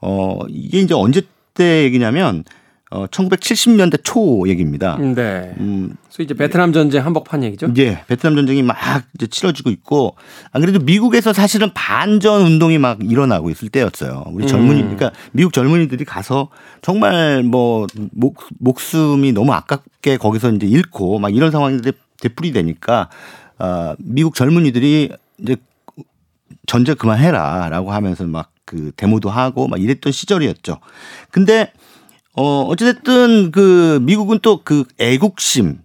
어, 0.00 0.38
이게 0.48 0.80
이제 0.80 0.94
언제 0.94 1.22
때 1.54 1.84
얘기냐면 1.84 2.44
어 2.90 3.06
1970년대 3.06 4.00
초 4.04 4.48
얘기입니다. 4.48 4.96
네. 4.96 5.54
음, 5.58 5.96
그래서 6.04 6.22
이제 6.22 6.34
베트남 6.34 6.72
전쟁 6.72 7.04
한복판 7.04 7.42
얘기죠. 7.42 7.72
예, 7.78 8.04
베트남 8.06 8.36
전쟁이 8.36 8.62
막 8.62 8.76
이제 9.14 9.26
치러지고 9.26 9.70
있고 9.70 10.14
안 10.52 10.60
그래도 10.60 10.78
미국에서 10.78 11.32
사실은 11.32 11.72
반전 11.74 12.42
운동이 12.42 12.78
막 12.78 12.98
일어나고 13.02 13.50
있을 13.50 13.70
때였어요. 13.70 14.24
우리 14.28 14.46
젊은이 14.46 14.82
음. 14.82 14.96
그러니까 14.96 15.10
미국 15.32 15.52
젊은이들이 15.52 16.04
가서 16.04 16.48
정말 16.80 17.42
뭐 17.42 17.88
목, 18.12 18.36
목숨이 18.60 19.32
너무 19.32 19.52
아깝게 19.52 20.16
거기서 20.18 20.52
이제 20.52 20.68
잃고 20.68 21.18
막 21.18 21.34
이런 21.34 21.50
상황들이 21.50 21.92
되풀이 22.20 22.52
되니까 22.52 23.10
아, 23.58 23.96
미국 23.98 24.36
젊은이들이 24.36 25.10
이제 25.38 25.56
전쟁 26.66 26.94
그만해라라고 26.94 27.90
하면서 27.90 28.24
막 28.24 28.56
그 28.66 28.90
데모도 28.96 29.30
하고 29.30 29.68
막 29.68 29.80
이랬던 29.80 30.12
시절이었죠. 30.12 30.80
근데 31.30 31.72
어, 32.36 32.62
어찌됐든 32.62 33.50
그 33.52 33.98
미국은 34.02 34.38
또 34.40 34.60
그 34.64 34.84
애국심, 34.98 35.78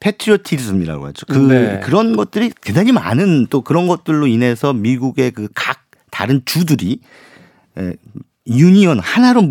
패트리어티즘이라고 0.00 1.06
하죠. 1.08 1.26
그 1.26 1.38
네. 1.38 1.80
그런 1.82 2.16
것들이 2.16 2.52
대단히 2.60 2.92
많은 2.92 3.46
또 3.48 3.62
그런 3.62 3.86
것들로 3.88 4.26
인해서 4.26 4.72
미국의 4.72 5.30
그 5.32 5.48
각 5.54 5.84
다른 6.10 6.42
주들이 6.44 7.00
에, 7.76 7.94
유니언 8.46 9.00
하나로 9.00 9.42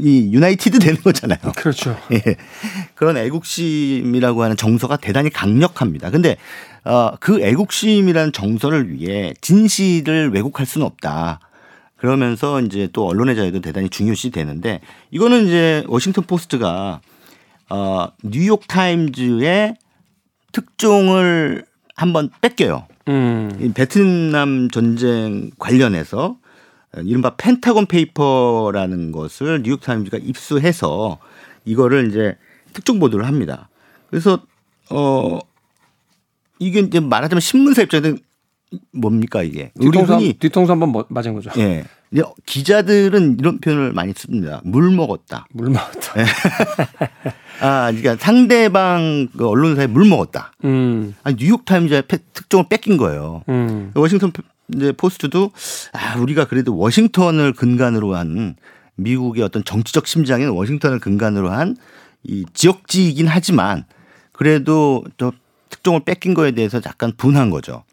이 0.00 0.30
유나이티드 0.34 0.80
되는 0.80 1.00
거잖아요. 1.00 1.38
그렇죠. 1.56 1.96
예. 2.12 2.36
그런 2.94 3.16
애국심이라고 3.16 4.42
하는 4.42 4.56
정서가 4.56 4.96
대단히 4.96 5.30
강력합니다. 5.30 6.10
근데 6.10 6.36
어, 6.84 7.12
그 7.20 7.40
애국심이라는 7.40 8.32
정서를 8.32 8.92
위해 8.92 9.32
진실을 9.40 10.30
왜곡할 10.34 10.66
수는 10.66 10.86
없다. 10.86 11.40
그러면서 12.00 12.62
이제 12.62 12.88
또 12.94 13.06
언론의 13.06 13.36
자유도 13.36 13.60
대단히 13.60 13.90
중요시 13.90 14.30
되는데 14.30 14.80
이거는 15.10 15.46
이제 15.46 15.84
워싱턴 15.86 16.24
포스트가 16.24 17.02
어 17.68 18.08
뉴욕 18.24 18.66
타임즈의 18.66 19.76
특종을 20.52 21.66
한번 21.94 22.30
뺏겨요. 22.40 22.86
음. 23.08 23.72
베트남 23.74 24.70
전쟁 24.70 25.50
관련해서 25.58 26.38
이른바 27.04 27.36
펜타곤 27.36 27.84
페이퍼라는 27.84 29.12
것을 29.12 29.62
뉴욕 29.62 29.82
타임즈가 29.82 30.16
입수해서 30.22 31.18
이거를 31.66 32.08
이제 32.08 32.38
특종 32.72 32.98
보도를 32.98 33.26
합니다. 33.26 33.68
그래서 34.08 34.40
어 34.90 35.38
이게 36.58 36.80
이제 36.80 36.98
말하자면 36.98 37.40
신문사 37.40 37.82
입장에서 37.82 38.16
뭡니까 38.92 39.42
이게? 39.42 39.72
뒤통수, 39.80 40.14
흔히 40.14 40.32
뒤통수 40.34 40.70
한번 40.72 40.90
뭐 40.90 41.04
맞은 41.08 41.34
거죠. 41.34 41.50
예. 41.58 41.84
기자들은 42.46 43.36
이런 43.38 43.58
표현을 43.60 43.92
많이 43.92 44.12
씁니다. 44.16 44.60
물 44.64 44.90
먹었다. 44.90 45.46
물 45.52 45.70
먹었다. 45.70 46.20
예. 46.20 46.24
아, 47.60 47.92
그러니까 47.92 48.16
상대방 48.16 49.28
그 49.36 49.48
언론사에 49.48 49.86
물 49.86 50.06
먹었다. 50.06 50.52
음. 50.64 51.14
아니, 51.22 51.36
뉴욕 51.36 51.64
타임즈의 51.64 52.04
특종을 52.32 52.66
뺏긴 52.68 52.96
거예요. 52.96 53.42
음. 53.48 53.92
워싱턴 53.94 54.32
포스트도 54.96 55.50
아, 55.92 56.16
우리가 56.18 56.46
그래도 56.46 56.76
워싱턴을 56.76 57.52
근간으로 57.52 58.14
한 58.14 58.56
미국의 58.96 59.42
어떤 59.42 59.64
정치적 59.64 60.06
심장인 60.06 60.48
워싱턴을 60.50 60.98
근간으로 60.98 61.50
한 61.50 61.76
이 62.22 62.44
지역지이긴 62.52 63.26
하지만 63.28 63.84
그래도 64.32 65.04
또 65.16 65.32
특종을 65.68 66.00
뺏긴 66.04 66.34
거에 66.34 66.50
대해서 66.52 66.80
약간 66.84 67.12
분한 67.16 67.50
거죠. 67.50 67.84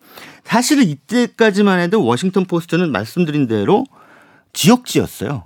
사실은 0.48 0.88
이때까지만 0.88 1.80
해도 1.80 2.04
워싱턴 2.04 2.46
포스트는 2.46 2.92
말씀드린 2.92 3.48
대로 3.48 3.86
지역지였어요. 4.54 5.44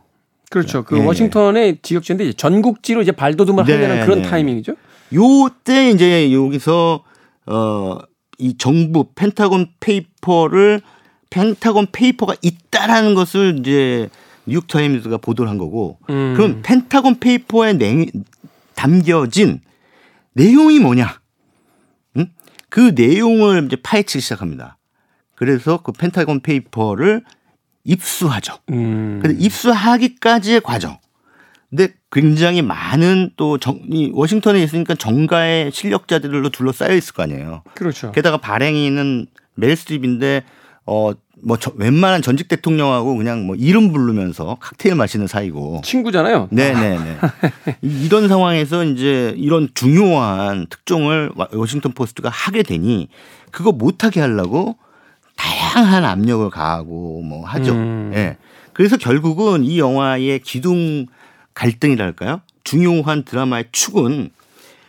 그렇죠. 0.50 0.84
그 0.84 0.96
네. 0.96 1.06
워싱턴의 1.06 1.80
지역지인데 1.82 2.26
이제 2.26 2.34
전국지로 2.34 3.02
이제 3.02 3.12
발돋움을 3.12 3.66
네. 3.66 3.74
하려는 3.74 4.06
그런 4.06 4.22
네. 4.22 4.30
타이밍이죠. 4.30 4.76
요때 5.14 5.92
이제 5.92 6.32
여기서 6.34 7.04
어 7.46 8.12
이 8.42 8.58
정부 8.58 9.06
펜타곤 9.14 9.68
페이퍼를 9.80 10.82
펜타곤 11.30 11.88
페이퍼가 11.92 12.36
있다라는 12.42 13.14
것을 13.14 13.60
이제 13.60 14.10
뉴욕 14.48 14.68
타임즈가 14.68 15.18
보도를 15.18 15.50
한 15.50 15.60
거고 15.60 16.00
음. 16.10 16.34
그럼 16.36 16.62
펜타곤 16.64 17.20
페이퍼에 17.20 17.74
내, 17.74 18.08
담겨진 18.74 19.62
내용이 20.34 20.80
뭐냐? 20.80 21.22
응? 22.18 22.32
그 22.70 22.94
내용을 22.96 23.66
이제 23.68 23.76
파헤치기 23.76 24.22
시작합니다. 24.22 24.80
그래서 25.41 25.82
그 25.82 25.91
펜타곤 25.91 26.41
페이퍼를 26.41 27.23
입수하죠. 27.84 28.58
음. 28.69 29.19
근데 29.23 29.43
입수하기까지의 29.43 30.62
과정. 30.62 30.99
근데 31.71 31.95
굉장히 32.12 32.62
많은 32.62 33.32
또 33.38 33.58
정, 33.58 33.82
이 33.91 34.12
워싱턴에 34.13 34.62
있으니까 34.62 34.93
정가의 34.93 35.71
실력자들로 35.71 36.49
둘러싸여 36.49 36.93
있을 36.93 37.15
거 37.15 37.23
아니에요. 37.23 37.63
그렇죠. 37.73 38.12
게다가 38.12 38.38
발행인은 38.38 39.25
메릴 39.56 39.76
스트립인데 39.75 40.43
어, 40.86 41.13
뭐 41.43 41.58
저, 41.58 41.71
웬만한 41.75 42.21
전직 42.21 42.47
대통령하고 42.47 43.15
그냥 43.15 43.47
뭐 43.47 43.56
이름 43.56 43.91
부르면서 43.91 44.58
칵테일 44.60 44.93
마시는 44.93 45.25
사이고 45.25 45.82
친구잖아요. 45.84 46.49
네네네. 46.51 47.17
이런 47.82 48.27
상황에서 48.27 48.84
이제 48.84 49.34
이런 49.38 49.69
중요한 49.73 50.67
특종을 50.67 51.32
워싱턴 51.54 51.93
포스트가 51.93 52.30
하게 52.30 52.62
되니 52.62 53.08
그거 53.49 53.71
못하게 53.71 54.19
하려고 54.19 54.77
다양한 55.41 56.06
압력을 56.06 56.47
가하고 56.51 57.23
뭐 57.23 57.45
하죠. 57.47 57.73
음. 57.73 58.12
예. 58.13 58.38
그래서 58.73 58.95
결국은 58.95 59.63
이 59.63 59.80
영화의 59.80 60.39
기둥 60.39 61.08
갈등이랄까요? 61.56 62.41
중요한 62.63 63.23
드라마의 63.23 63.65
축은 63.71 64.30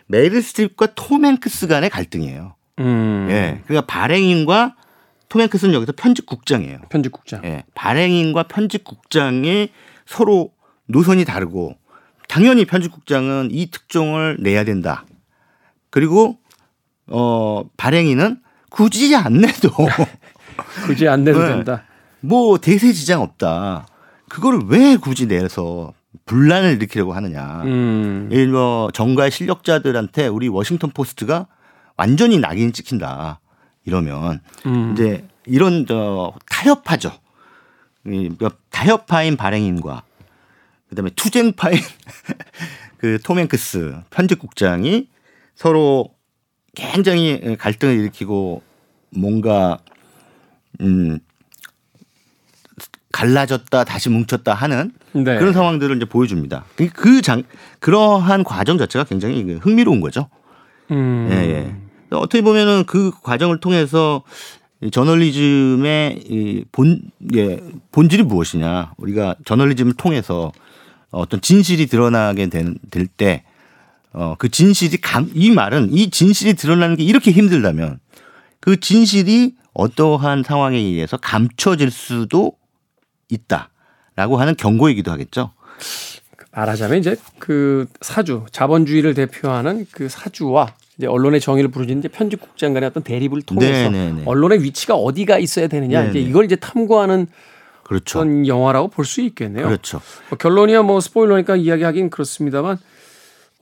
메릴 0.06 0.42
스트립과 0.42 0.88
톰 0.94 1.24
행크스 1.24 1.68
간의 1.68 1.88
갈등이에요. 1.88 2.54
음. 2.80 3.28
예. 3.30 3.62
그러니까 3.64 3.86
발행인과 3.86 4.76
톰 5.30 5.40
행크스는 5.40 5.72
여기서 5.72 5.92
편집국장이에요. 5.92 6.80
편집국장. 6.90 7.40
예. 7.44 7.64
발행인과 7.74 8.42
편집국장이 8.44 9.70
서로 10.04 10.52
노선이 10.84 11.24
다르고 11.24 11.76
당연히 12.28 12.66
편집국장은 12.66 13.48
이 13.52 13.70
특종을 13.70 14.36
내야 14.40 14.64
된다. 14.64 15.06
그리고 15.88 16.36
어 17.06 17.64
발행인은 17.78 18.40
굳이 18.68 19.14
안 19.16 19.38
내도 19.38 19.70
굳이 20.87 21.08
안 21.08 21.24
내도 21.24 21.40
네. 21.40 21.48
된다. 21.48 21.85
뭐 22.20 22.58
대세 22.58 22.92
지장 22.92 23.20
없다. 23.22 23.87
그거를 24.28 24.61
왜 24.66 24.96
굳이 24.96 25.26
내서 25.26 25.92
분란을 26.26 26.72
일으키려고 26.74 27.12
하느냐. 27.12 27.62
음. 27.64 28.28
뭐 28.52 28.90
정가의 28.92 29.30
실력자들한테 29.30 30.28
우리 30.28 30.48
워싱턴 30.48 30.90
포스트가 30.90 31.46
완전히 31.96 32.38
낙인 32.38 32.72
찍힌다. 32.72 33.40
이러면 33.85 34.40
음. 34.66 34.92
이제 34.92 35.26
이런 35.46 35.87
저 35.87 36.32
타협하죠. 36.48 37.12
타협파인 38.70 39.37
발행인과 39.37 40.02
그다음에 40.88 41.11
투쟁파인 41.16 41.78
그 42.98 43.18
톰 43.24 43.38
행크스 43.38 43.96
편집국장이 44.11 45.08
서로 45.54 46.11
굉장히 46.74 47.56
갈등을 47.58 47.94
일으키고 47.98 48.62
뭔가 49.11 49.78
음 50.80 51.18
갈라졌다 53.12 53.85
다시 53.85 54.08
뭉쳤다 54.08 54.54
하는 54.54 54.92
네. 55.12 55.38
그런 55.38 55.52
상황들을 55.52 55.96
이제 55.96 56.06
보여줍니다. 56.06 56.64
그장 56.94 57.42
그러한 57.78 58.42
과정 58.42 58.78
자체가 58.78 59.04
굉장히 59.04 59.44
그 59.44 59.56
흥미로운 59.56 60.00
거죠. 60.00 60.28
음. 60.90 61.28
예, 61.30 61.37
예. 61.37 61.76
어떻게 62.11 62.42
보면은 62.42 62.85
그 62.87 63.11
과정을 63.22 63.61
통해서 63.61 64.22
저널리즘의 64.90 66.64
본, 66.72 67.02
예, 67.35 67.61
본질이 67.92 68.24
무엇이냐. 68.24 68.94
우리가 68.96 69.37
저널리즘을 69.44 69.94
통해서 69.94 70.50
어떤 71.11 71.40
진실이 71.40 71.87
드러나게 71.87 72.48
될 72.48 73.06
때, 73.06 73.44
어, 74.12 74.35
그 74.38 74.48
진실이 74.48 74.98
감, 75.00 75.30
이 75.35 75.50
말은 75.50 75.92
이 75.92 76.11
진실이 76.11 76.54
드러나는 76.54 76.96
게 76.96 77.04
이렇게 77.04 77.30
힘들다면 77.30 78.00
그 78.61 78.80
진실이 78.80 79.54
어떠한 79.74 80.42
상황에 80.42 80.76
의해서 80.78 81.16
감춰질 81.16 81.90
수도 81.90 82.52
있다라고 83.28 84.37
하는 84.37 84.54
경고이기도 84.56 85.11
하겠죠. 85.11 85.52
말하자면 86.52 86.98
이제 86.98 87.16
그 87.38 87.87
사주 88.02 88.44
자본주의를 88.50 89.14
대표하는 89.14 89.87
그 89.90 90.08
사주와 90.08 90.74
이제 90.98 91.06
언론의 91.06 91.40
정의를 91.40 91.70
부르짖는 91.70 92.00
이제 92.00 92.08
편집국장 92.08 92.74
간의 92.74 92.90
어떤 92.90 93.02
대립을 93.02 93.42
통해서 93.42 93.90
네네네. 93.90 94.06
네, 94.06 94.12
네. 94.12 94.22
언론의 94.26 94.62
위치가 94.62 94.94
어디가 94.94 95.38
있어야 95.38 95.66
되느냐 95.68 96.00
네네. 96.00 96.11
이제 96.11 96.20
네. 96.20 96.24
이걸 96.28 96.44
이제 96.44 96.56
탐구하는 96.56 97.26
그렇죠. 97.82 98.18
그런 98.20 98.46
영화라고 98.46 98.88
볼 98.88 99.06
수 99.06 99.22
있겠네요. 99.22 99.66
그렇죠. 99.66 100.02
뭐 100.28 100.37
결론이야 100.38 100.82
뭐 100.82 101.00
스포일러니까 101.00 101.56
이야기하긴 101.56 102.11
그렇습니다만 102.11 102.78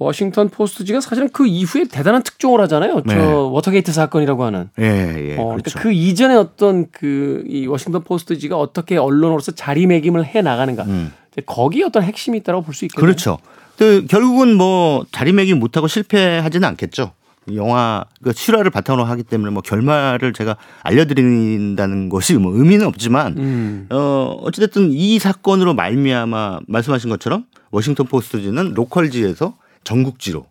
워싱턴 0.01 0.49
포스트지가 0.49 1.01
사실은 1.01 1.29
그 1.31 1.47
이후에 1.47 1.85
대단한 1.85 2.23
특종을 2.23 2.61
하잖아요. 2.63 3.03
네. 3.05 3.15
저 3.15 3.21
워터게이트 3.49 3.93
사건이라고 3.93 4.45
하는. 4.45 4.71
예, 4.79 4.85
예. 4.85 5.37
어, 5.37 5.45
그러니까 5.45 5.71
그렇죠. 5.71 5.79
그 5.79 5.93
이전에 5.93 6.35
어떤 6.35 6.91
그 6.91 7.45
이 7.49 7.67
워싱턴 7.67 8.03
포스트지가 8.03 8.57
어떻게 8.59 8.97
언론으로서 8.97 9.53
자리매김을 9.53 10.25
해 10.27 10.41
나가는가. 10.43 10.85
음. 10.85 11.13
거기에 11.47 11.85
어떤 11.85 12.03
핵심이 12.03 12.39
있다고 12.39 12.63
볼 12.63 12.75
수 12.75 12.85
있겠네요. 12.87 13.05
그렇죠. 13.07 13.39
그 13.79 14.07
결국은 14.09 14.57
뭐 14.57 15.05
자리매김 15.13 15.59
못하고 15.59 15.87
실패하지는 15.87 16.67
않겠죠. 16.69 17.13
영화 17.55 18.05
그 18.23 18.33
실화를 18.33 18.71
바탕으로 18.71 19.05
하기 19.05 19.23
때문에 19.23 19.51
뭐 19.51 19.63
결말을 19.63 20.33
제가 20.33 20.57
알려드린다는 20.83 22.09
것이 22.09 22.35
뭐 22.35 22.55
의미는 22.57 22.87
없지만 22.87 23.37
음. 23.39 23.87
어 23.91 24.39
어찌됐든 24.43 24.91
이 24.93 25.19
사건으로 25.19 25.75
말미암아 25.75 26.61
말씀하신 26.67 27.11
것처럼 27.11 27.45
워싱턴 27.71 28.07
포스트지는 28.07 28.75
로컬지에서 28.75 29.55
전국지로 29.85 30.47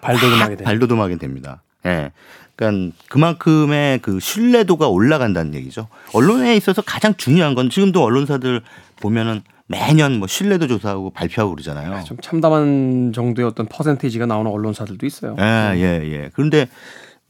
발돋움하게 0.00 0.56
됩니다. 0.56 0.64
발돋움하게 0.64 1.16
됩니다. 1.18 1.62
예. 1.84 1.88
네. 1.88 2.12
그러니까 2.56 2.96
그만큼의 3.08 3.98
그 3.98 4.20
신뢰도가 4.20 4.88
올라간다는 4.88 5.54
얘기죠. 5.54 5.88
언론에 6.12 6.54
있어서 6.56 6.82
가장 6.82 7.14
중요한 7.16 7.54
건 7.54 7.68
지금도 7.68 8.02
언론사들 8.02 8.62
보면은 9.00 9.42
매년 9.66 10.18
뭐 10.18 10.28
신뢰도 10.28 10.68
조사하고 10.68 11.10
발표하고 11.10 11.52
그러잖아요. 11.54 11.92
아, 11.92 12.02
좀 12.02 12.16
참담한 12.20 13.12
정도의 13.14 13.48
어떤 13.48 13.66
퍼센테이지가 13.66 14.26
나오는 14.26 14.50
언론사들도 14.50 15.04
있어요. 15.06 15.36
예, 15.40 15.72
예, 15.76 16.02
예. 16.04 16.30
그런데 16.34 16.68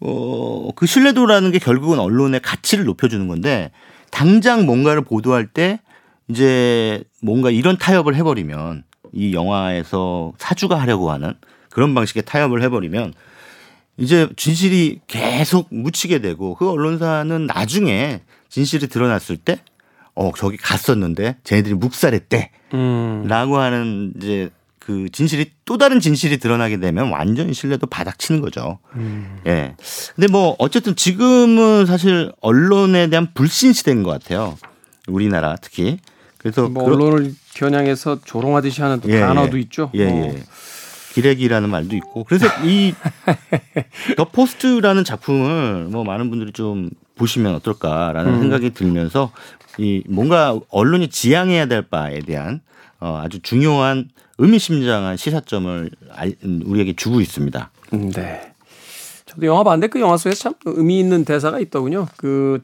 어, 0.00 0.70
그 0.74 0.86
신뢰도라는 0.86 1.52
게 1.52 1.58
결국은 1.58 1.98
언론의 1.98 2.40
가치를 2.40 2.84
높여주는 2.84 3.26
건데 3.28 3.70
당장 4.10 4.66
뭔가를 4.66 5.02
보도할 5.02 5.46
때 5.46 5.80
이제 6.28 7.04
뭔가 7.22 7.50
이런 7.50 7.78
타협을 7.78 8.14
해버리면 8.16 8.84
이 9.14 9.32
영화에서 9.32 10.32
사주가 10.38 10.80
하려고 10.80 11.10
하는 11.10 11.34
그런 11.70 11.94
방식의 11.94 12.24
타협을 12.24 12.62
해버리면 12.62 13.14
이제 13.96 14.28
진실이 14.36 15.00
계속 15.06 15.68
묻히게 15.70 16.20
되고 16.20 16.54
그 16.56 16.68
언론사는 16.68 17.46
나중에 17.46 18.22
진실이 18.48 18.88
드러났을 18.88 19.36
때 19.36 19.60
어 20.14 20.32
저기 20.36 20.56
갔었는데 20.56 21.36
쟤네들이 21.44 21.74
묵살했대. 21.74 22.50
음. 22.74 23.24
라고 23.26 23.58
하는 23.58 24.12
이제 24.16 24.50
그 24.78 25.08
진실이 25.10 25.50
또 25.64 25.78
다른 25.78 25.98
진실이 25.98 26.38
드러나게 26.38 26.78
되면 26.78 27.10
완전 27.10 27.52
신뢰도 27.52 27.86
바닥치는 27.86 28.40
거죠. 28.40 28.78
음. 28.94 29.40
예. 29.46 29.74
근데 30.14 30.28
뭐 30.28 30.54
어쨌든 30.58 30.94
지금은 30.94 31.86
사실 31.86 32.32
언론에 32.40 33.08
대한 33.08 33.32
불신 33.34 33.72
시대인 33.72 34.02
것 34.02 34.10
같아요. 34.10 34.56
우리나라 35.08 35.56
특히. 35.60 35.98
그래서 36.38 36.68
뭐 36.68 36.84
언론을 36.84 37.34
겨냥해서 37.54 38.20
조롱하듯이 38.24 38.82
하는 38.82 39.00
또 39.00 39.08
예, 39.10 39.20
단어도 39.20 39.56
있죠. 39.58 39.90
예, 39.94 40.06
뭐. 40.06 40.26
예. 40.34 40.42
기레기라는 41.14 41.70
말도 41.70 41.94
있고. 41.96 42.24
그래서 42.24 42.46
이 42.66 42.92
더 44.16 44.24
포스트라는 44.24 45.04
작품을 45.04 45.84
뭐 45.90 46.04
많은 46.04 46.28
분들이 46.30 46.52
좀 46.52 46.90
보시면 47.16 47.54
어떨까라는 47.56 48.34
음. 48.34 48.40
생각이 48.40 48.70
들면서 48.70 49.30
이 49.78 50.02
뭔가 50.08 50.58
언론이 50.70 51.08
지향해야 51.08 51.66
될 51.66 51.82
바에 51.82 52.20
대한 52.20 52.60
어 53.00 53.20
아주 53.22 53.40
중요한 53.40 54.08
의미심장한 54.38 55.16
시사점을 55.16 55.90
우리에게 56.64 56.94
주고 56.96 57.20
있습니다. 57.20 57.70
네. 57.92 58.52
저도 59.26 59.46
영화 59.46 59.62
봤는데 59.62 59.88
그 59.88 60.00
영화 60.00 60.16
속에서 60.16 60.40
참 60.42 60.54
의미 60.64 60.98
있는 60.98 61.24
대사가 61.24 61.60
있더군요. 61.60 62.08
그 62.16 62.60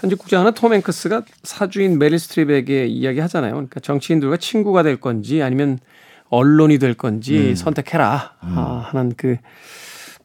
편집국장하는 0.00 0.52
톰 0.54 0.72
행크스가 0.74 1.22
사주인 1.42 1.98
메릴 1.98 2.18
스트립에게 2.18 2.86
이야기하잖아요. 2.86 3.52
그러니까 3.52 3.80
정치인들과 3.80 4.36
친구가 4.36 4.82
될 4.82 5.00
건지 5.00 5.42
아니면 5.42 5.78
언론이 6.30 6.78
될 6.78 6.94
건지 6.94 7.50
음. 7.50 7.54
선택해라 7.54 8.34
음. 8.44 8.54
아, 8.56 8.86
하는 8.90 9.12
그 9.16 9.36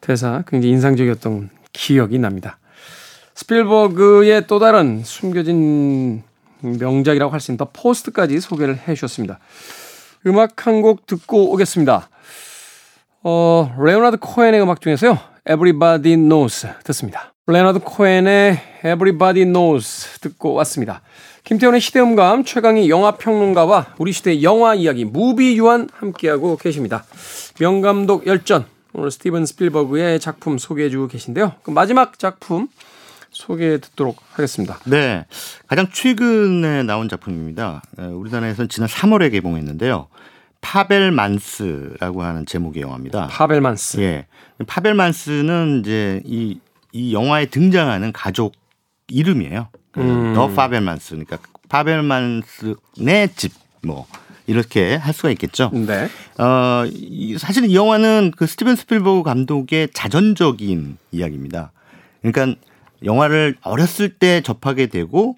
대사 0.00 0.44
굉장히 0.46 0.72
인상적이었던 0.74 1.50
기억이 1.72 2.18
납니다. 2.18 2.58
스필버그의 3.34 4.46
또 4.46 4.58
다른 4.58 5.02
숨겨진 5.02 6.22
명작이라고 6.60 7.32
할 7.32 7.40
수 7.40 7.50
있는 7.50 7.58
더 7.58 7.70
포스트까지 7.72 8.38
소개를 8.40 8.76
해 8.86 8.94
주셨습니다. 8.94 9.38
음악 10.26 10.66
한 10.66 10.82
곡 10.82 11.06
듣고 11.06 11.52
오겠습니다. 11.52 12.08
어, 13.22 13.74
레오나드 13.78 14.18
코엔의 14.18 14.62
음악 14.62 14.80
중에서요. 14.80 15.18
Everybody 15.48 16.16
Knows 16.16 16.68
듣습니다. 16.84 17.34
레오나드 17.46 17.80
코엔의 17.80 18.73
Everybody 18.84 19.46
Knows 19.46 20.20
듣고 20.20 20.52
왔습니다. 20.54 21.00
김태훈의 21.44 21.80
시대음감 21.80 22.44
최광희 22.44 22.90
영화평론가와 22.90 23.94
우리 23.96 24.12
시대 24.12 24.42
영화 24.42 24.74
이야기 24.74 25.06
무비 25.06 25.56
유한 25.56 25.88
함께하고 25.94 26.58
계십니다. 26.58 27.04
명감독 27.58 28.26
열전 28.26 28.66
오늘 28.92 29.10
스티븐 29.10 29.46
스필버그의 29.46 30.20
작품 30.20 30.58
소개해주고 30.58 31.08
계신데요. 31.08 31.54
그 31.62 31.70
마지막 31.70 32.18
작품 32.18 32.68
소개해 33.30 33.78
듣도록 33.80 34.18
하겠습니다. 34.32 34.78
네, 34.84 35.24
가장 35.66 35.88
최근에 35.90 36.82
나온 36.82 37.08
작품입니다. 37.08 37.82
우리나라에서는 37.96 38.68
지난 38.68 38.88
3월에 38.88 39.32
개봉했는데요. 39.32 40.08
파벨만스라고 40.60 42.22
하는 42.22 42.46
제목의 42.46 42.82
영화입니다. 42.82 43.28
파벨만스. 43.28 44.00
예. 44.00 44.26
파벨만스는 44.66 45.80
이제 45.80 46.22
이, 46.24 46.58
이 46.92 47.12
영화에 47.12 47.46
등장하는 47.46 48.12
가족 48.12 48.54
이름이에요. 49.08 49.68
그 49.92 50.00
음. 50.00 50.34
더 50.34 50.48
파벨만스. 50.48 51.10
그러니까 51.10 51.38
파벨만스네 51.68 53.28
집, 53.36 53.52
뭐, 53.82 54.06
이렇게 54.46 54.96
할 54.96 55.14
수가 55.14 55.30
있겠죠. 55.30 55.70
네. 55.72 56.08
어, 56.38 56.84
이, 56.86 57.36
사실 57.38 57.64
이 57.64 57.74
영화는 57.74 58.32
그 58.36 58.46
스티븐 58.46 58.76
스필버그 58.76 59.22
감독의 59.22 59.88
자전적인 59.94 60.98
이야기입니다. 61.12 61.72
그러니까 62.22 62.58
영화를 63.04 63.56
어렸을 63.62 64.10
때 64.10 64.40
접하게 64.40 64.86
되고 64.86 65.36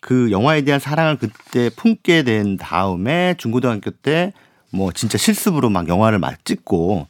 그 0.00 0.30
영화에 0.30 0.62
대한 0.62 0.80
사랑을 0.80 1.16
그때 1.18 1.70
품게 1.74 2.22
된 2.22 2.56
다음에 2.56 3.34
중고등학교 3.38 3.90
때 3.90 4.32
뭐 4.70 4.92
진짜 4.92 5.18
실습으로 5.18 5.70
막 5.70 5.88
영화를 5.88 6.18
막 6.18 6.44
찍고 6.44 7.08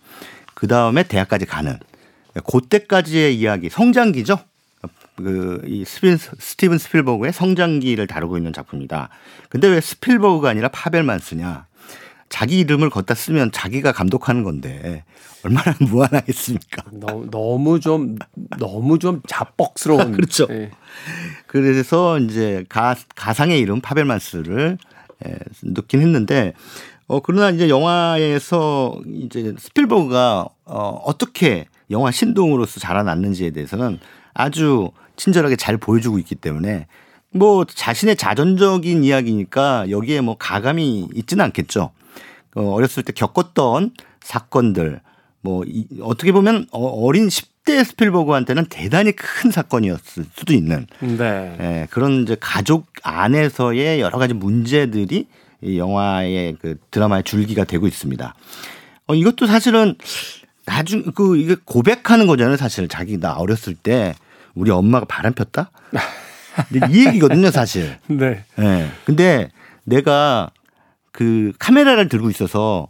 그 0.55 0.67
다음에 0.69 1.03
대학까지 1.03 1.47
가는 1.47 1.79
그때까지의 2.45 3.37
이야기 3.37 3.69
성장기죠. 3.69 4.39
그 5.17 5.63
이 5.67 5.85
스티븐 5.85 6.79
스필버그의 6.79 7.33
성장기를 7.33 8.07
다루고 8.07 8.37
있는 8.37 8.53
작품이다. 8.53 9.09
근데 9.49 9.69
왜 9.69 9.81
스필버그가 9.81 10.51
아니라 10.51 10.69
파벨만스냐? 10.69 11.67
자기 12.29 12.59
이름을 12.59 12.91
갖다 12.91 13.15
쓰면 13.15 13.53
자기가 13.53 13.93
감독하는 13.93 14.43
건데 14.43 15.05
얼마나 15.45 15.75
무한하겠습니까? 15.81 16.83
너무, 16.93 17.31
너무 17.31 17.81
좀 17.81 18.17
너무 18.59 18.99
좀 18.99 19.23
자뻑스러운 19.29 20.13
그렇죠. 20.13 20.47
네. 20.47 20.71
그래서 21.47 22.19
이제 22.19 22.65
가 22.69 22.97
가상의 23.15 23.61
이름 23.61 23.81
파벨만스를 23.81 24.79
예, 25.27 25.39
넣긴 25.63 26.01
했는데 26.01 26.53
어 27.07 27.21
그러나 27.21 27.51
이제 27.51 27.69
영화에서 27.69 29.01
이제 29.07 29.55
스필버그가 29.57 30.49
어 30.65 31.03
어떻게 31.05 31.67
영화 31.91 32.11
신동으로서 32.11 32.81
자라났는지에 32.81 33.51
대해서는 33.53 34.01
아주 34.35 34.91
친절하게 35.17 35.57
잘 35.57 35.77
보여주고 35.77 36.19
있기 36.19 36.35
때문에 36.35 36.87
뭐 37.31 37.65
자신의 37.65 38.17
자전적인 38.17 39.05
이야기니까 39.05 39.91
여기에 39.91 40.21
뭐 40.23 40.37
가감이 40.39 41.09
있지는 41.15 41.45
않겠죠. 41.47 41.91
어, 42.55 42.63
어렸을 42.73 43.03
때 43.03 43.13
겪었던 43.13 43.93
사건들 44.23 45.01
뭐 45.43 45.65
이, 45.67 45.87
어떻게 46.01 46.33
보면 46.33 46.67
어, 46.73 46.87
어린 46.87 47.29
10대 47.29 47.85
스필버그한테는 47.85 48.67
대단히 48.67 49.13
큰 49.13 49.51
사건이었을 49.51 50.25
수도 50.35 50.55
있는 50.55 50.87
네. 51.01 51.57
예, 51.61 51.87
그런 51.91 52.23
이제 52.23 52.37
가족 52.41 52.87
안에서의 53.03 54.01
여러 54.01 54.19
가지 54.19 54.35
문제들이 54.35 55.27
이 55.63 55.79
영화의 55.79 56.57
그 56.61 56.77
드라마의 56.91 57.25
줄기가 57.25 57.65
되고 57.65 57.87
있습니다. 57.87 58.35
어, 59.09 59.15
이것도 59.15 59.47
사실은 59.47 59.95
나중 60.65 61.05
그 61.15 61.37
이게 61.37 61.57
고백하는 61.65 62.27
거잖아요. 62.27 62.57
사실 62.57 62.89
자기 62.89 63.19
나 63.19 63.35
어렸을 63.35 63.75
때 63.75 64.15
우리 64.57 64.71
엄마가 64.71 65.07
바람 65.07 65.33
폈다. 65.35 65.71
이 66.91 67.07
얘기거든요, 67.07 67.51
사실. 67.51 67.99
네. 68.09 68.43
네. 68.57 68.91
근데 69.05 69.51
내가 69.85 70.51
그 71.13 71.53
카메라를 71.59 72.09
들고 72.09 72.31
있어서 72.31 72.89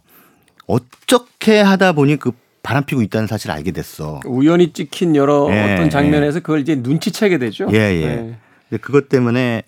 어떻게 0.65 1.59
하다 1.59 1.91
보니 1.91 2.17
그 2.17 2.31
바람 2.63 2.83
피고 2.83 3.01
있다는 3.01 3.27
사실을 3.27 3.53
알게 3.55 3.71
됐어. 3.71 4.19
우연히 4.25 4.73
찍힌 4.73 5.15
여러 5.15 5.47
예, 5.51 5.73
어떤 5.73 5.89
장면에서 5.89 6.37
예. 6.37 6.41
그걸 6.41 6.59
이제 6.59 6.75
눈치채게 6.75 7.37
되죠. 7.37 7.67
예, 7.71 7.77
예. 7.77 8.35
네. 8.69 8.77
그것 8.79 9.07
때문에 9.07 9.63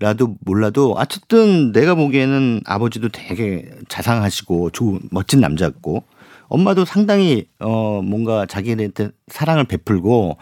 라도 0.00 0.36
몰라도 0.40 0.92
어쨌든 0.92 1.72
내가 1.72 1.94
보기에는 1.94 2.62
아버지도 2.66 3.08
되게 3.08 3.70
자상하시고 3.88 4.70
좋은 4.70 5.00
멋진 5.10 5.40
남자였고 5.40 6.04
엄마도 6.48 6.84
상당히 6.84 7.46
어 7.58 8.02
뭔가 8.02 8.44
자기한테 8.46 9.10
사랑을 9.28 9.64
베풀고 9.64 10.36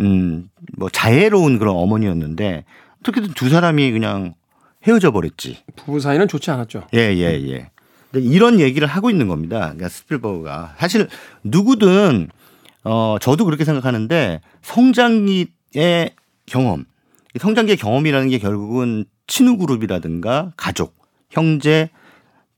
음 0.00 0.50
뭐 0.76 0.88
자애로운 0.88 1.58
그런 1.58 1.76
어머니였는데 1.76 2.64
어떻게든 3.00 3.34
두 3.34 3.48
사람이 3.48 3.92
그냥 3.92 4.34
헤어져 4.86 5.10
버렸지. 5.10 5.58
부부 5.76 6.00
사이는 6.00 6.26
좋지 6.26 6.50
않았죠. 6.50 6.86
예, 6.94 7.14
예, 7.14 7.38
예. 7.50 7.70
이런 8.14 8.58
얘기를 8.60 8.88
하고 8.88 9.10
있는 9.10 9.28
겁니다. 9.28 9.58
그러니까 9.58 9.88
스필버그가 9.88 10.76
사실 10.78 11.06
누구든 11.44 12.28
어 12.84 13.16
저도 13.20 13.44
그렇게 13.44 13.64
생각하는데 13.64 14.40
성장기의 14.62 16.14
경험, 16.46 16.86
성장기의 17.38 17.76
경험이라는 17.76 18.30
게 18.30 18.38
결국은 18.38 19.04
친후 19.26 19.58
그룹이라든가 19.58 20.52
가족, 20.56 20.96
형제, 21.28 21.90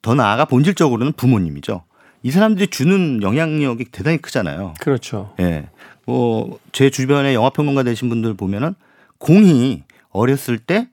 더 0.00 0.14
나아가 0.14 0.44
본질적으로는 0.44 1.12
부모님이죠. 1.14 1.84
이 2.22 2.30
사람들이 2.30 2.68
주는 2.68 3.20
영향력이 3.20 3.86
대단히 3.86 4.18
크잖아요. 4.18 4.74
그렇죠. 4.80 5.34
예. 5.40 5.68
뭐제 6.06 6.90
주변에 6.90 7.34
영화 7.34 7.50
평론가 7.50 7.82
되신 7.82 8.08
분들 8.08 8.34
보면은 8.34 8.74
공이 9.18 9.84
어렸을 10.10 10.58
때 10.58 10.88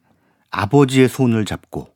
아버지의 0.51 1.09
손을 1.09 1.45
잡고 1.45 1.89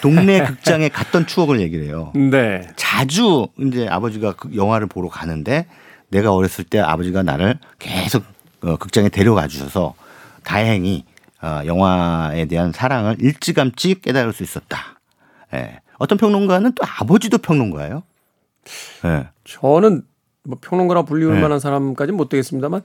동네 0.00 0.42
극장에 0.44 0.88
갔던 0.88 1.26
추억을 1.26 1.60
얘기를 1.60 1.86
해요. 1.86 2.12
네. 2.14 2.66
자주 2.76 3.48
이제 3.58 3.86
아버지가 3.88 4.32
그 4.32 4.54
영화를 4.54 4.86
보러 4.86 5.08
가는데 5.08 5.66
내가 6.08 6.34
어렸을 6.34 6.64
때 6.64 6.80
아버지가 6.80 7.22
나를 7.22 7.58
계속 7.78 8.24
어, 8.62 8.76
극장에 8.76 9.08
데려가 9.08 9.48
주셔서 9.48 9.94
다행히 10.42 11.04
어, 11.42 11.62
영화에 11.64 12.46
대한 12.46 12.72
사랑을 12.72 13.16
일찌감치 13.20 14.00
깨달을 14.02 14.32
수 14.32 14.42
있었다. 14.42 15.00
예. 15.54 15.80
어떤 15.98 16.18
평론가는 16.18 16.72
또 16.72 16.82
아버지도 16.98 17.38
평론가예요. 17.38 18.02
예. 19.04 19.28
저는 19.44 20.02
뭐 20.42 20.58
평론가라 20.60 21.02
불리울 21.02 21.36
예. 21.36 21.40
만한 21.40 21.60
사람까지는 21.60 22.16
못 22.16 22.28
되겠습니다만 22.28 22.82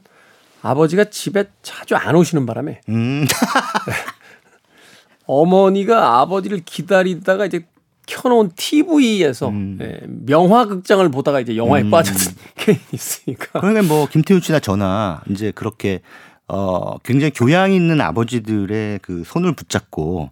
아버지가 0.62 1.06
집에 1.06 1.46
자주 1.62 1.96
안 1.96 2.16
오시는 2.16 2.46
바람에 2.46 2.82
음. 2.90 3.26
어머니가 5.28 6.20
아버지를 6.20 6.62
기다리다가 6.66 7.46
이제 7.46 7.66
켜놓은 8.08 8.52
TV에서 8.56 9.50
음. 9.50 9.80
예, 9.82 10.00
명화 10.06 10.66
극장을 10.66 11.08
보다가 11.10 11.40
이제 11.40 11.56
영화에 11.58 11.84
음. 11.84 11.92
빠졌던 11.92 12.36
게 12.58 12.80
있으니까. 12.94 13.60
그러면 13.60 13.88
뭐 13.88 14.08
김태훈 14.08 14.42
씨나 14.42 14.60
저나 14.60 15.22
이제 15.30 15.52
그렇게 15.52 16.02
어 16.48 17.00
굉장히 17.00 17.32
교양 17.32 17.74
있는 17.74 18.02
아버지들의 18.02 19.00
그 19.02 19.24
손을 19.26 19.54
붙잡고 19.56 20.30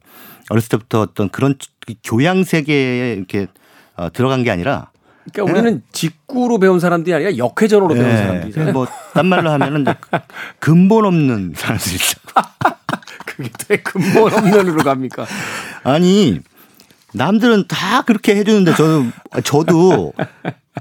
어렸을 0.49 0.69
때부터 0.69 1.01
어떤 1.01 1.29
그런 1.29 1.55
교양 2.03 2.43
세계에 2.43 3.13
이렇게 3.13 3.47
어, 3.95 4.11
들어간 4.11 4.43
게 4.43 4.51
아니라 4.51 4.91
그러니까 5.31 5.53
우리는 5.59 5.81
직구로 5.91 6.59
배운 6.59 6.79
사람들이 6.79 7.13
아니라 7.15 7.37
역회전으로 7.37 7.93
배운 7.93 8.07
네. 8.07 8.17
사람들이잖아요. 8.17 8.73
뭐 8.73 8.87
딴 9.13 9.27
말로 9.27 9.51
하면은 9.51 9.85
근본 10.59 11.05
없는 11.05 11.53
사람들이죠. 11.55 12.19
그게 13.25 13.49
되게 13.57 13.83
근본 13.83 14.33
없는으로 14.33 14.83
갑니까? 14.83 15.25
아니 15.83 16.39
남들은 17.13 17.67
다 17.67 18.01
그렇게 18.01 18.35
해주는데 18.35 18.73
저도 18.75 19.05
저도 19.43 20.13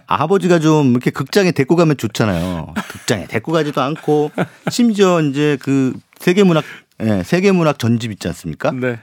아버지가 0.06 0.58
좀 0.60 0.92
이렇게 0.92 1.10
극장에 1.10 1.52
데리고 1.52 1.76
가면 1.76 1.98
좋잖아요. 1.98 2.72
극장에 2.88 3.26
데리고 3.26 3.52
가지도 3.52 3.82
않고 3.82 4.30
심지어 4.70 5.20
이제 5.20 5.58
그 5.60 5.92
세계문학 6.18 6.64
예, 7.02 7.22
세계문학 7.22 7.78
전집 7.78 8.10
있지 8.12 8.28
않습니까? 8.28 8.70
네. 8.72 8.98